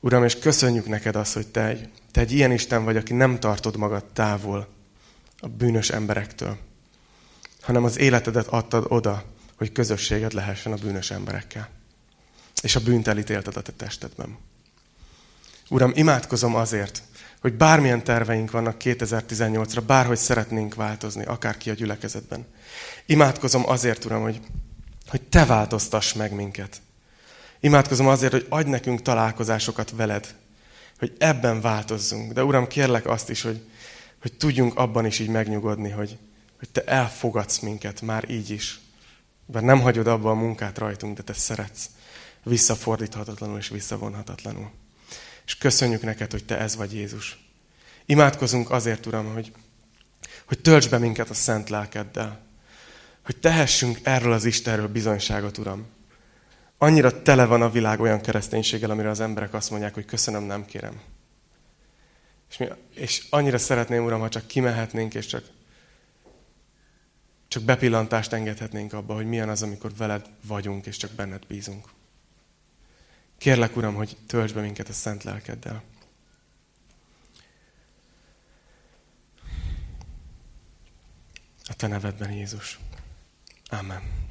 [0.00, 3.40] Uram, és köszönjük neked azt, hogy te egy, te egy ilyen Isten vagy, aki nem
[3.40, 4.68] tartod magad távol
[5.38, 6.56] a bűnös emberektől,
[7.60, 9.24] hanem az életedet adtad oda,
[9.56, 11.68] hogy közösséged lehessen a bűnös emberekkel.
[12.62, 14.38] És a bűnt elítélted a te testedben.
[15.68, 17.02] Uram, imádkozom azért,
[17.40, 22.46] hogy bármilyen terveink vannak 2018-ra, bárhogy szeretnénk változni, akárki a gyülekezetben.
[23.06, 24.40] Imádkozom azért, Uram, hogy,
[25.08, 26.80] hogy Te változtass meg minket.
[27.60, 30.34] Imádkozom azért, hogy adj nekünk találkozásokat veled,
[30.98, 32.32] hogy ebben változzunk.
[32.32, 33.66] De Uram, kérlek azt is, hogy,
[34.20, 36.18] hogy tudjunk abban is így megnyugodni, hogy,
[36.58, 38.80] hogy Te elfogadsz minket már így is.
[39.46, 41.90] Bár nem hagyod abba a munkát rajtunk, de Te szeretsz
[42.42, 44.70] visszafordíthatatlanul és visszavonhatatlanul.
[45.50, 47.38] És köszönjük neked, hogy Te ez vagy Jézus.
[48.06, 49.52] Imádkozunk azért, Uram, hogy,
[50.44, 52.40] hogy tölts be minket a szent lelkeddel.
[53.24, 55.86] Hogy tehessünk erről az Istenről bizonyságot, Uram.
[56.78, 60.64] Annyira tele van a világ olyan kereszténységgel, amire az emberek azt mondják, hogy köszönöm, nem
[60.64, 61.00] kérem.
[62.50, 65.44] És, mi, és annyira szeretném, Uram, ha csak kimehetnénk, és csak,
[67.48, 71.88] csak bepillantást engedhetnénk abba, hogy milyen az, amikor veled vagyunk, és csak benned bízunk.
[73.40, 75.82] Kérlek, Uram, hogy tölts be minket a szent lelkeddel.
[81.64, 82.78] A Te nevedben, Jézus.
[83.68, 84.29] Amen.